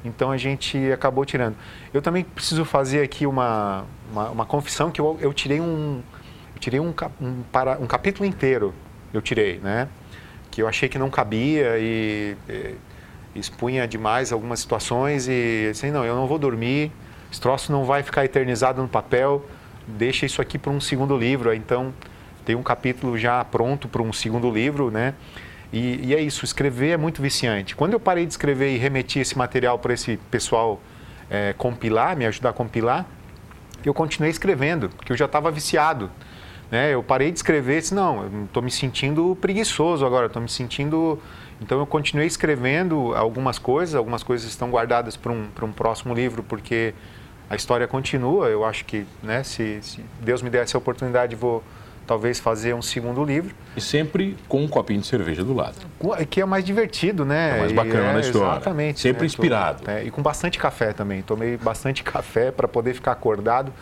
Então 0.05 0.31
a 0.31 0.37
gente 0.37 0.91
acabou 0.91 1.25
tirando. 1.25 1.55
Eu 1.93 2.01
também 2.01 2.23
preciso 2.23 2.65
fazer 2.65 3.01
aqui 3.01 3.25
uma, 3.25 3.85
uma, 4.11 4.29
uma 4.29 4.45
confissão 4.45 4.91
que 4.91 4.99
eu, 4.99 5.17
eu 5.21 5.33
tirei 5.33 5.61
um 5.61 6.01
eu 6.53 6.59
tirei 6.59 6.79
um, 6.79 6.93
um, 7.21 7.43
para, 7.51 7.79
um 7.79 7.87
capítulo 7.87 8.25
inteiro. 8.25 8.73
Eu 9.13 9.21
tirei, 9.21 9.59
né? 9.59 9.87
Que 10.51 10.61
eu 10.61 10.67
achei 10.67 10.89
que 10.89 10.97
não 10.97 11.09
cabia 11.09 11.77
e, 11.79 12.35
e 12.47 12.75
expunha 13.35 13.87
demais 13.87 14.31
algumas 14.31 14.59
situações 14.59 15.27
e 15.27 15.69
assim, 15.71 15.91
não, 15.91 16.05
eu 16.05 16.15
não 16.15 16.27
vou 16.27 16.37
dormir. 16.37 16.91
Esse 17.31 17.41
troço 17.41 17.71
não 17.71 17.85
vai 17.85 18.03
ficar 18.03 18.25
eternizado 18.25 18.81
no 18.81 18.87
papel. 18.87 19.43
Deixa 19.87 20.25
isso 20.25 20.41
aqui 20.41 20.57
para 20.57 20.71
um 20.71 20.79
segundo 20.79 21.17
livro. 21.17 21.53
Então 21.53 21.93
tem 22.45 22.55
um 22.55 22.63
capítulo 22.63 23.17
já 23.17 23.43
pronto 23.43 23.87
para 23.87 24.01
um 24.01 24.13
segundo 24.13 24.51
livro, 24.51 24.91
né? 24.91 25.13
E, 25.73 26.09
e, 26.09 26.15
é 26.15 26.21
isso, 26.21 26.45
escrever 26.45 26.91
é 26.91 26.97
muito 26.97 27.19
viciante. 27.19 27.75
Quando 27.75 27.93
eu 27.93 27.99
parei 27.99 28.27
de 28.27 28.31
escrever 28.31 28.75
e 28.75 28.77
remeti 28.77 29.17
esse 29.17 29.35
material 29.35 29.79
para 29.79 29.91
esse 29.91 30.17
pessoal 30.29 30.79
é, 31.31 31.51
compilar, 31.57 32.15
me 32.15 32.27
ajudar 32.27 32.51
a 32.51 32.53
compilar, 32.53 33.07
eu 33.83 33.91
continuei 33.91 34.29
escrevendo, 34.29 34.87
porque 34.89 35.11
eu 35.11 35.17
já 35.17 35.25
estava 35.25 35.49
viciado. 35.49 36.11
Né? 36.69 36.93
Eu 36.93 37.01
parei 37.01 37.31
de 37.31 37.39
escrever 37.39 37.77
e 37.77 37.81
disse, 37.81 37.95
não, 37.95 38.45
estou 38.45 38.61
me 38.61 38.69
sentindo 38.69 39.35
preguiçoso 39.41 40.05
agora, 40.05 40.27
estou 40.27 40.41
me 40.41 40.49
sentindo... 40.49 41.19
Então 41.59 41.79
eu 41.79 41.87
continuei 41.87 42.27
escrevendo 42.27 43.15
algumas 43.15 43.57
coisas, 43.57 43.95
algumas 43.95 44.21
coisas 44.21 44.47
estão 44.47 44.69
guardadas 44.69 45.17
para 45.17 45.31
um, 45.31 45.47
um 45.63 45.71
próximo 45.71 46.13
livro, 46.13 46.43
porque 46.43 46.93
a 47.49 47.55
história 47.55 47.87
continua. 47.87 48.47
Eu 48.47 48.63
acho 48.63 48.85
que, 48.85 49.05
né, 49.23 49.43
se, 49.43 49.79
se 49.81 50.05
Deus 50.21 50.43
me 50.43 50.51
der 50.51 50.63
essa 50.63 50.77
oportunidade, 50.77 51.35
vou 51.35 51.63
talvez 52.05 52.39
fazer 52.39 52.73
um 52.73 52.81
segundo 52.81 53.23
livro. 53.23 53.55
E 53.75 53.81
sempre 53.81 54.37
com 54.47 54.63
um 54.63 54.67
copinho 54.67 55.01
de 55.01 55.07
cerveja 55.07 55.43
do 55.43 55.53
lado. 55.53 55.75
Que 56.29 56.41
é 56.41 56.45
mais 56.45 56.63
divertido, 56.63 57.25
né? 57.25 57.57
É 57.57 57.59
mais 57.59 57.71
bacana 57.71 58.09
é, 58.09 58.13
na 58.13 58.19
história. 58.19 58.55
Exatamente. 58.57 58.99
Sempre 58.99 59.21
né? 59.21 59.25
inspirado. 59.25 59.89
É, 59.89 60.03
e 60.03 60.11
com 60.11 60.21
bastante 60.21 60.57
café 60.57 60.93
também. 60.93 61.21
Tomei 61.21 61.57
bastante 61.57 62.03
café 62.03 62.51
para 62.51 62.67
poder 62.67 62.93
ficar 62.93 63.11
acordado. 63.11 63.73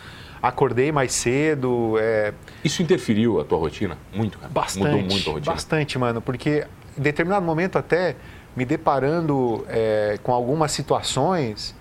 Acordei 0.42 0.92
mais 0.92 1.14
cedo. 1.14 1.96
É... 2.00 2.34
Isso 2.64 2.82
interferiu 2.82 3.40
a 3.40 3.46
tua 3.46 3.60
rotina? 3.60 3.98
Muito, 4.14 4.40
cara? 4.40 4.52
Bastante. 4.52 4.86
Mudou 4.86 5.02
muito 5.02 5.30
a 5.30 5.34
rotina? 5.34 5.54
Bastante, 5.54 6.00
mano. 6.00 6.22
Porque 6.22 6.66
em 6.98 7.02
determinado 7.02 7.46
momento 7.46 7.78
até 7.78 8.16
me 8.56 8.66
deparando 8.66 9.66
é, 9.70 10.20
com 10.24 10.34
algumas 10.34 10.72
situações 10.72 11.76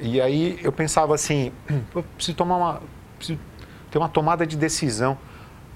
e 0.00 0.20
aí 0.20 0.58
eu 0.62 0.72
pensava 0.72 1.14
assim, 1.14 1.52
eu 1.94 2.02
preciso 2.02 2.36
tomar 2.36 2.56
uma... 2.56 2.82
Preciso 3.16 3.38
ter 3.90 3.98
uma 3.98 4.08
tomada 4.08 4.44
de 4.46 4.56
decisão. 4.56 5.16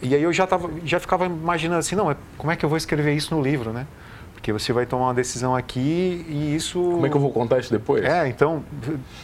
E 0.01 0.15
aí 0.15 0.23
eu 0.23 0.33
já, 0.33 0.47
tava, 0.47 0.71
já 0.85 1.01
ficava 1.01 1.27
imaginando 1.27 1.81
assim, 1.81 1.97
não, 1.97 2.15
como 2.37 2.53
é 2.53 2.57
que 2.57 2.65
eu 2.65 2.69
vou 2.69 2.79
escrever 2.79 3.15
isso 3.15 3.35
no 3.35 3.43
livro, 3.43 3.73
né? 3.73 3.87
Porque 4.33 4.53
você 4.53 4.73
vai 4.73 4.87
tomar 4.87 5.07
uma 5.07 5.15
decisão 5.15 5.57
aqui 5.57 6.25
e 6.29 6.55
isso... 6.55 6.81
Como 6.81 7.05
é 7.05 7.11
que 7.11 7.17
eu 7.17 7.21
vou 7.21 7.33
contar 7.33 7.59
isso 7.59 7.73
depois? 7.73 8.05
É, 8.05 8.29
então, 8.29 8.65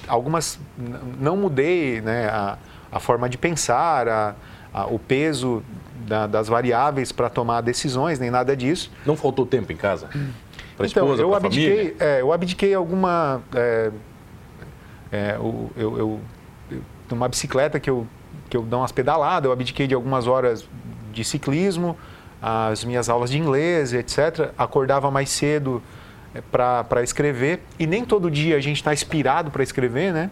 algumas... 0.09 0.59
Não 1.21 1.37
mudei 1.37 2.01
né, 2.01 2.27
a, 2.27 2.59
a 2.91 2.99
forma 2.99 3.29
de 3.29 3.39
pensar, 3.39 4.09
a, 4.09 4.35
a, 4.73 4.87
o 4.87 4.99
peso 4.99 5.63
da, 6.07 6.27
das 6.27 6.49
variáveis 6.49 7.13
para 7.13 7.31
tomar 7.31 7.61
decisões, 7.61 8.19
nem 8.19 8.29
nada 8.29 8.57
disso. 8.57 8.91
Não 9.07 9.17
faltou 9.17 9.47
tempo 9.47 9.73
em 9.73 9.77
casa? 9.77 10.09
Para 10.77 10.87
então, 10.89 11.05
esposa, 11.05 11.23
eu 11.23 11.33
abdiquei, 11.33 11.77
família? 11.77 11.97
É, 12.01 12.21
eu 12.21 12.33
abdiquei 12.33 12.75
alguma... 12.75 13.41
É, 13.55 13.91
é, 15.13 15.37
eu, 15.37 15.71
eu, 15.77 15.99
eu, 15.99 16.21
uma 17.13 17.29
bicicleta 17.29 17.79
que 17.79 17.89
eu 17.89 18.05
que 18.55 18.57
eu 18.57 18.62
dou 18.62 18.81
umas 18.81 18.93
pedaladas, 18.93 19.47
eu 19.47 19.53
abdiquei 19.53 19.88
de 19.88 19.95
algumas 19.97 20.29
horas 20.29 20.64
de 21.12 21.25
ciclismo, 21.25 21.97
as 22.40 22.85
minhas 22.85 23.09
aulas 23.09 23.31
de 23.31 23.37
inglês, 23.37 23.93
etc. 23.93 24.53
Acordava 24.57 25.11
mais 25.11 25.29
cedo 25.29 25.83
eh, 26.33 26.40
para 26.53 27.03
escrever 27.03 27.62
e 27.81 27.87
nem 27.87 28.05
todo 28.05 28.31
dia 28.31 28.57
a 28.57 28.61
gente 28.61 28.77
está 28.77 28.93
inspirado 28.93 29.51
para 29.51 29.64
escrever, 29.64 30.12
né? 30.12 30.31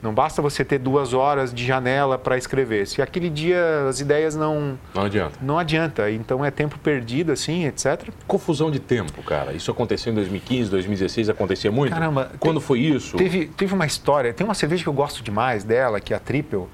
Não 0.00 0.14
basta 0.14 0.40
você 0.40 0.64
ter 0.64 0.78
duas 0.78 1.14
horas 1.14 1.52
de 1.52 1.66
janela 1.66 2.16
para 2.16 2.36
escrever. 2.36 2.86
Se 2.86 3.00
aquele 3.02 3.30
dia 3.30 3.88
as 3.88 3.98
ideias 3.98 4.36
não. 4.36 4.78
Não 4.94 5.02
adianta. 5.02 5.38
Não 5.42 5.58
adianta. 5.58 6.10
Então 6.10 6.44
é 6.44 6.50
tempo 6.50 6.78
perdido, 6.78 7.32
assim, 7.32 7.64
etc. 7.64 8.10
Confusão 8.26 8.70
de 8.70 8.78
tempo, 8.78 9.20
cara. 9.22 9.52
Isso 9.52 9.70
aconteceu 9.70 10.12
em 10.12 10.14
2015, 10.16 10.70
2016, 10.70 11.28
acontecia 11.30 11.72
muito? 11.72 11.92
Caramba. 11.92 12.30
Quando 12.38 12.60
foi 12.60 12.80
isso? 12.80 13.16
Teve, 13.16 13.46
teve 13.46 13.74
uma 13.74 13.86
história. 13.86 14.32
Tem 14.32 14.44
uma 14.44 14.54
cerveja 14.54 14.82
que 14.82 14.88
eu 14.88 14.92
gosto 14.92 15.24
demais 15.24 15.64
dela, 15.64 15.98
que 15.98 16.12
é 16.12 16.16
a 16.16 16.20
Triple. 16.20 16.66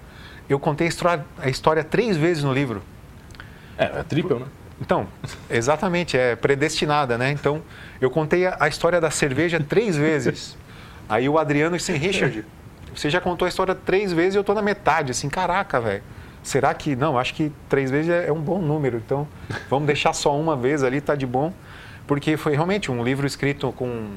Eu 0.50 0.58
contei 0.58 0.88
a 0.88 0.90
história, 0.90 1.24
a 1.38 1.48
história 1.48 1.84
três 1.84 2.16
vezes 2.16 2.42
no 2.42 2.52
livro. 2.52 2.82
É, 3.78 3.84
é 3.84 4.02
Triple, 4.02 4.40
né? 4.40 4.46
Então, 4.80 5.06
exatamente, 5.48 6.18
é 6.18 6.34
predestinada, 6.34 7.16
né? 7.16 7.30
Então, 7.30 7.62
eu 8.00 8.10
contei 8.10 8.46
a, 8.46 8.56
a 8.58 8.66
história 8.66 9.00
da 9.00 9.12
cerveja 9.12 9.60
três 9.60 9.96
vezes. 9.96 10.58
Aí 11.08 11.28
o 11.28 11.38
Adriano 11.38 11.76
disse, 11.76 11.92
Richard, 11.92 12.44
você 12.92 13.08
já 13.08 13.20
contou 13.20 13.46
a 13.46 13.48
história 13.48 13.76
três 13.76 14.12
vezes 14.12 14.34
e 14.34 14.38
eu 14.38 14.44
tô 14.44 14.52
na 14.52 14.62
metade, 14.62 15.12
assim, 15.12 15.28
caraca, 15.28 15.80
velho. 15.80 16.02
Será 16.42 16.74
que. 16.74 16.96
Não, 16.96 17.16
acho 17.16 17.32
que 17.34 17.52
três 17.68 17.88
vezes 17.88 18.10
é, 18.10 18.26
é 18.26 18.32
um 18.32 18.40
bom 18.40 18.60
número, 18.60 18.96
então 18.96 19.28
vamos 19.68 19.86
deixar 19.86 20.12
só 20.12 20.36
uma 20.36 20.56
vez 20.56 20.82
ali, 20.82 21.00
tá 21.00 21.14
de 21.14 21.26
bom. 21.26 21.52
Porque 22.08 22.36
foi 22.36 22.54
realmente 22.54 22.90
um 22.90 23.04
livro 23.04 23.24
escrito 23.24 23.70
com 23.72 24.16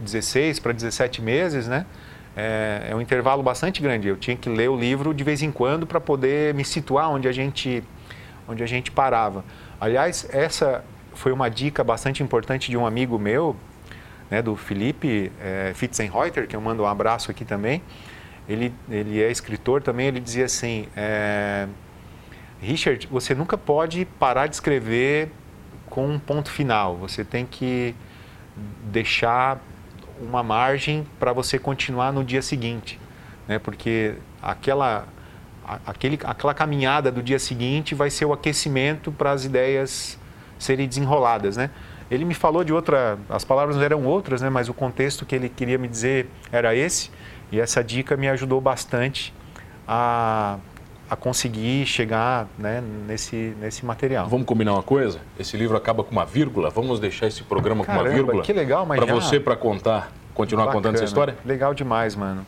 16 0.00 0.58
para 0.58 0.72
17 0.72 1.22
meses, 1.22 1.66
né? 1.66 1.86
É, 2.36 2.88
é, 2.90 2.96
um 2.96 3.00
intervalo 3.00 3.42
bastante 3.42 3.82
grande. 3.82 4.08
Eu 4.08 4.16
tinha 4.16 4.36
que 4.36 4.48
ler 4.48 4.68
o 4.68 4.76
livro 4.76 5.12
de 5.12 5.22
vez 5.22 5.42
em 5.42 5.52
quando 5.52 5.86
para 5.86 6.00
poder 6.00 6.54
me 6.54 6.64
situar 6.64 7.10
onde 7.10 7.28
a 7.28 7.32
gente, 7.32 7.82
onde 8.48 8.62
a 8.62 8.66
gente 8.66 8.90
parava. 8.90 9.44
Aliás, 9.80 10.26
essa 10.30 10.84
foi 11.14 11.32
uma 11.32 11.50
dica 11.50 11.84
bastante 11.84 12.22
importante 12.22 12.70
de 12.70 12.76
um 12.76 12.86
amigo 12.86 13.18
meu, 13.18 13.54
né, 14.30 14.40
do 14.40 14.56
Felipe 14.56 15.30
é, 15.40 15.72
Fitzenreuter, 15.74 16.46
que 16.46 16.56
eu 16.56 16.60
mando 16.60 16.84
um 16.84 16.86
abraço 16.86 17.30
aqui 17.30 17.44
também. 17.44 17.82
Ele, 18.48 18.72
ele 18.90 19.22
é 19.22 19.30
escritor 19.30 19.82
também, 19.82 20.08
ele 20.08 20.20
dizia 20.20 20.46
assim, 20.46 20.88
é, 20.96 21.68
Richard, 22.60 23.06
você 23.10 23.34
nunca 23.34 23.58
pode 23.58 24.04
parar 24.18 24.46
de 24.46 24.54
escrever 24.54 25.30
com 25.86 26.08
um 26.08 26.18
ponto 26.18 26.50
final, 26.50 26.96
você 26.96 27.22
tem 27.22 27.44
que 27.44 27.94
deixar 28.84 29.60
uma 30.22 30.42
margem 30.42 31.06
para 31.18 31.32
você 31.32 31.58
continuar 31.58 32.12
no 32.12 32.24
dia 32.24 32.42
seguinte, 32.42 32.98
né? 33.48 33.58
porque 33.58 34.14
aquela, 34.40 35.06
aquele, 35.86 36.18
aquela 36.24 36.54
caminhada 36.54 37.10
do 37.10 37.22
dia 37.22 37.38
seguinte 37.38 37.94
vai 37.94 38.10
ser 38.10 38.24
o 38.24 38.32
aquecimento 38.32 39.10
para 39.10 39.32
as 39.32 39.44
ideias 39.44 40.18
serem 40.58 40.86
desenroladas, 40.86 41.56
né? 41.56 41.70
Ele 42.10 42.24
me 42.24 42.34
falou 42.34 42.62
de 42.62 42.72
outra, 42.72 43.18
as 43.28 43.42
palavras 43.42 43.78
eram 43.78 44.04
outras, 44.04 44.42
né, 44.42 44.50
mas 44.50 44.68
o 44.68 44.74
contexto 44.74 45.24
que 45.24 45.34
ele 45.34 45.48
queria 45.48 45.78
me 45.78 45.88
dizer 45.88 46.28
era 46.52 46.74
esse, 46.74 47.10
e 47.50 47.58
essa 47.58 47.82
dica 47.82 48.18
me 48.18 48.28
ajudou 48.28 48.60
bastante 48.60 49.32
a, 49.88 50.58
a 51.12 51.16
conseguir 51.16 51.84
chegar 51.84 52.48
né, 52.58 52.82
nesse, 53.06 53.54
nesse 53.60 53.84
material. 53.84 54.26
Vamos 54.28 54.46
combinar 54.46 54.72
uma 54.72 54.82
coisa? 54.82 55.20
Esse 55.38 55.58
livro 55.58 55.76
acaba 55.76 56.02
com 56.02 56.10
uma 56.10 56.24
vírgula, 56.24 56.70
vamos 56.70 56.98
deixar 56.98 57.26
esse 57.26 57.42
programa 57.42 57.84
Caramba, 57.84 58.04
com 58.04 58.08
uma 58.08 58.14
vírgula? 58.16 58.42
que 58.42 58.52
legal, 58.54 58.86
mas 58.86 58.98
Para 58.98 59.08
já... 59.08 59.14
você, 59.20 59.38
para 59.38 59.54
contar, 59.54 60.10
continuar 60.32 60.64
Bacana. 60.64 60.78
contando 60.78 60.94
essa 60.94 61.04
história? 61.04 61.36
Legal 61.44 61.74
demais, 61.74 62.16
mano. 62.16 62.46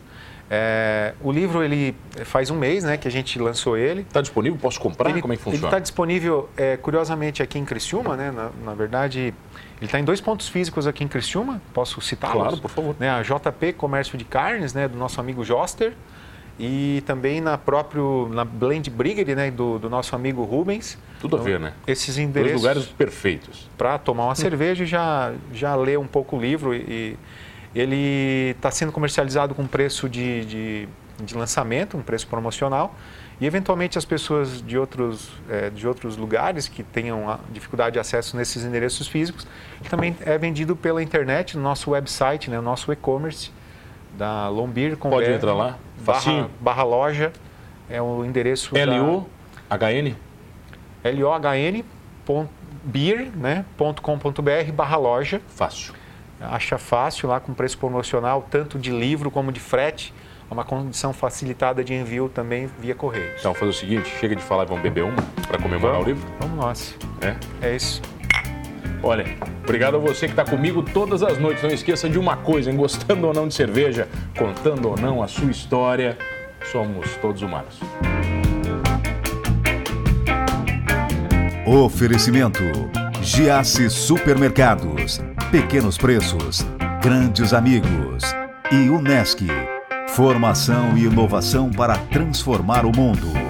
É, 0.49 1.13
o 1.21 1.31
livro 1.31 1.63
ele 1.63 1.95
faz 2.23 2.49
um 2.49 2.55
mês, 2.55 2.83
né, 2.83 2.97
que 2.97 3.07
a 3.07 3.11
gente 3.11 3.37
lançou 3.37 3.77
ele. 3.77 4.01
Está 4.01 4.19
disponível? 4.19 4.57
Posso 4.59 4.79
comprar? 4.79 5.11
Ele, 5.11 5.21
Como 5.21 5.33
é 5.33 5.37
que 5.37 5.41
Ele 5.43 5.51
funciona? 5.51 5.67
está 5.67 5.77
disponível, 5.77 6.49
é, 6.57 6.75
curiosamente, 6.75 7.43
aqui 7.43 7.59
em 7.59 7.65
Criciúma, 7.65 8.17
né? 8.17 8.31
Na, 8.31 8.49
na 8.63 8.73
verdade, 8.73 9.31
ele 9.77 9.85
está 9.85 9.99
em 9.99 10.03
dois 10.03 10.19
pontos 10.19 10.47
físicos 10.47 10.87
aqui 10.87 11.03
em 11.03 11.07
Criciúma. 11.07 11.61
Posso 11.71 12.01
citá-los? 12.01 12.41
Claro, 12.41 12.57
por 12.57 12.71
favor. 12.71 12.95
Né, 12.99 13.11
a 13.11 13.21
JP 13.21 13.73
Comércio 13.73 14.17
de 14.17 14.25
Carnes, 14.25 14.73
né, 14.73 14.87
do 14.87 14.97
nosso 14.97 15.21
amigo 15.21 15.43
Joster, 15.43 15.93
e 16.59 17.03
também 17.05 17.41
na 17.41 17.57
próprio 17.57 18.29
na 18.31 18.45
Blend 18.45 18.89
Briggery, 18.89 19.35
né, 19.35 19.51
do, 19.51 19.77
do 19.77 19.89
nosso 19.89 20.15
amigo 20.15 20.43
Rubens. 20.43 20.97
Tudo 21.19 21.37
a 21.37 21.41
ver, 21.41 21.59
né? 21.59 21.73
Esses 21.85 22.15
Dois 22.15 22.27
endereços 22.27 22.61
lugares 22.61 22.85
perfeitos. 22.85 23.69
para 23.77 23.97
tomar 23.97 24.25
uma 24.25 24.35
cerveja 24.35 24.83
e 24.83 24.87
já, 24.87 25.33
já 25.53 25.75
ler 25.75 25.99
um 25.99 26.07
pouco 26.07 26.37
o 26.37 26.39
livro. 26.39 26.73
E 26.73 27.17
ele 27.73 28.51
está 28.51 28.71
sendo 28.71 28.91
comercializado 28.91 29.53
com 29.53 29.67
preço 29.67 30.07
de, 30.07 30.45
de, 30.45 30.89
de, 31.21 31.35
lançamento, 31.35 31.97
um 31.97 32.01
preço 32.01 32.27
promocional. 32.27 32.95
E 33.41 33.45
eventualmente 33.45 33.97
as 33.97 34.05
pessoas 34.05 34.61
de 34.61 34.77
outros, 34.77 35.29
é, 35.49 35.69
de 35.69 35.85
outros 35.85 36.15
lugares 36.15 36.69
que 36.69 36.81
tenham 36.83 37.37
dificuldade 37.51 37.95
de 37.95 37.99
acesso 37.99 38.37
nesses 38.37 38.63
endereços 38.63 39.09
físicos, 39.09 39.45
também 39.89 40.15
é 40.21 40.37
vendido 40.37 40.73
pela 40.73 41.03
internet, 41.03 41.57
no 41.57 41.63
nosso 41.63 41.91
website, 41.91 42.49
né, 42.49 42.55
no 42.55 42.63
nosso 42.63 42.93
e-commerce 42.93 43.51
da 44.17 44.49
Lombir. 44.49 44.97
Com 44.97 45.09
Pode 45.09 45.31
entrar 45.31 45.53
lá? 45.53 45.77
Barra, 45.99 46.49
barra 46.59 46.83
loja, 46.83 47.33
é 47.89 48.01
o 48.01 48.23
endereço 48.25 48.75
L-U-H-N? 48.77 50.15
beer, 52.83 53.31
né, 53.35 53.65
.com.br 53.77 54.71
barra 54.73 54.97
loja. 54.97 55.41
Fácil. 55.47 55.93
Acha 56.39 56.77
fácil 56.77 57.29
lá 57.29 57.39
com 57.39 57.53
preço 57.53 57.77
promocional, 57.77 58.45
tanto 58.49 58.77
de 58.77 58.91
livro 58.91 59.31
como 59.31 59.51
de 59.51 59.59
frete. 59.59 60.13
É 60.49 60.53
uma 60.53 60.63
condição 60.63 61.11
facilitada 61.11 61.83
de 61.83 61.93
envio 61.93 62.29
também 62.29 62.69
via 62.79 62.93
correio. 62.93 63.31
Então, 63.39 63.53
vamos 63.53 63.59
fazer 63.59 63.71
o 63.71 63.73
seguinte, 63.73 64.09
chega 64.19 64.35
de 64.35 64.43
falar 64.43 64.63
e 64.63 64.67
vamos 64.67 64.83
beber 64.83 65.03
uma 65.03 65.21
para 65.47 65.57
comemorar 65.57 65.99
o 65.99 66.03
livro? 66.03 66.27
Vamos 66.39 66.57
nós. 66.57 66.95
É? 67.21 67.67
É 67.67 67.75
isso. 67.75 68.01
Olha, 69.01 69.25
obrigado 69.65 69.95
a 69.95 69.99
você 69.99 70.27
que 70.27 70.33
está 70.33 70.45
comigo 70.45 70.83
todas 70.83 71.23
as 71.23 71.37
noites. 71.37 71.63
Não 71.63 71.71
esqueça 71.71 72.07
de 72.07 72.17
uma 72.17 72.37
coisa, 72.37 72.69
hein? 72.69 72.77
gostando 72.77 73.27
ou 73.27 73.33
não 73.33 73.47
de 73.47 73.53
cerveja, 73.53 74.07
contando 74.37 74.89
ou 74.89 74.95
não 74.95 75.21
a 75.21 75.27
sua 75.27 75.49
história, 75.49 76.17
somos 76.71 77.15
todos 77.17 77.41
humanos. 77.41 77.79
Oferecimento: 81.65 82.61
Giasse 83.21 83.89
Supermercados, 83.89 85.19
Pequenos 85.51 85.97
Preços, 85.97 86.65
Grandes 87.01 87.53
Amigos 87.53 88.23
e 88.71 88.89
Unesc. 88.89 89.47
Formação 90.09 90.95
e 90.95 91.05
inovação 91.05 91.71
para 91.71 91.97
transformar 91.97 92.85
o 92.85 92.95
mundo. 92.95 93.44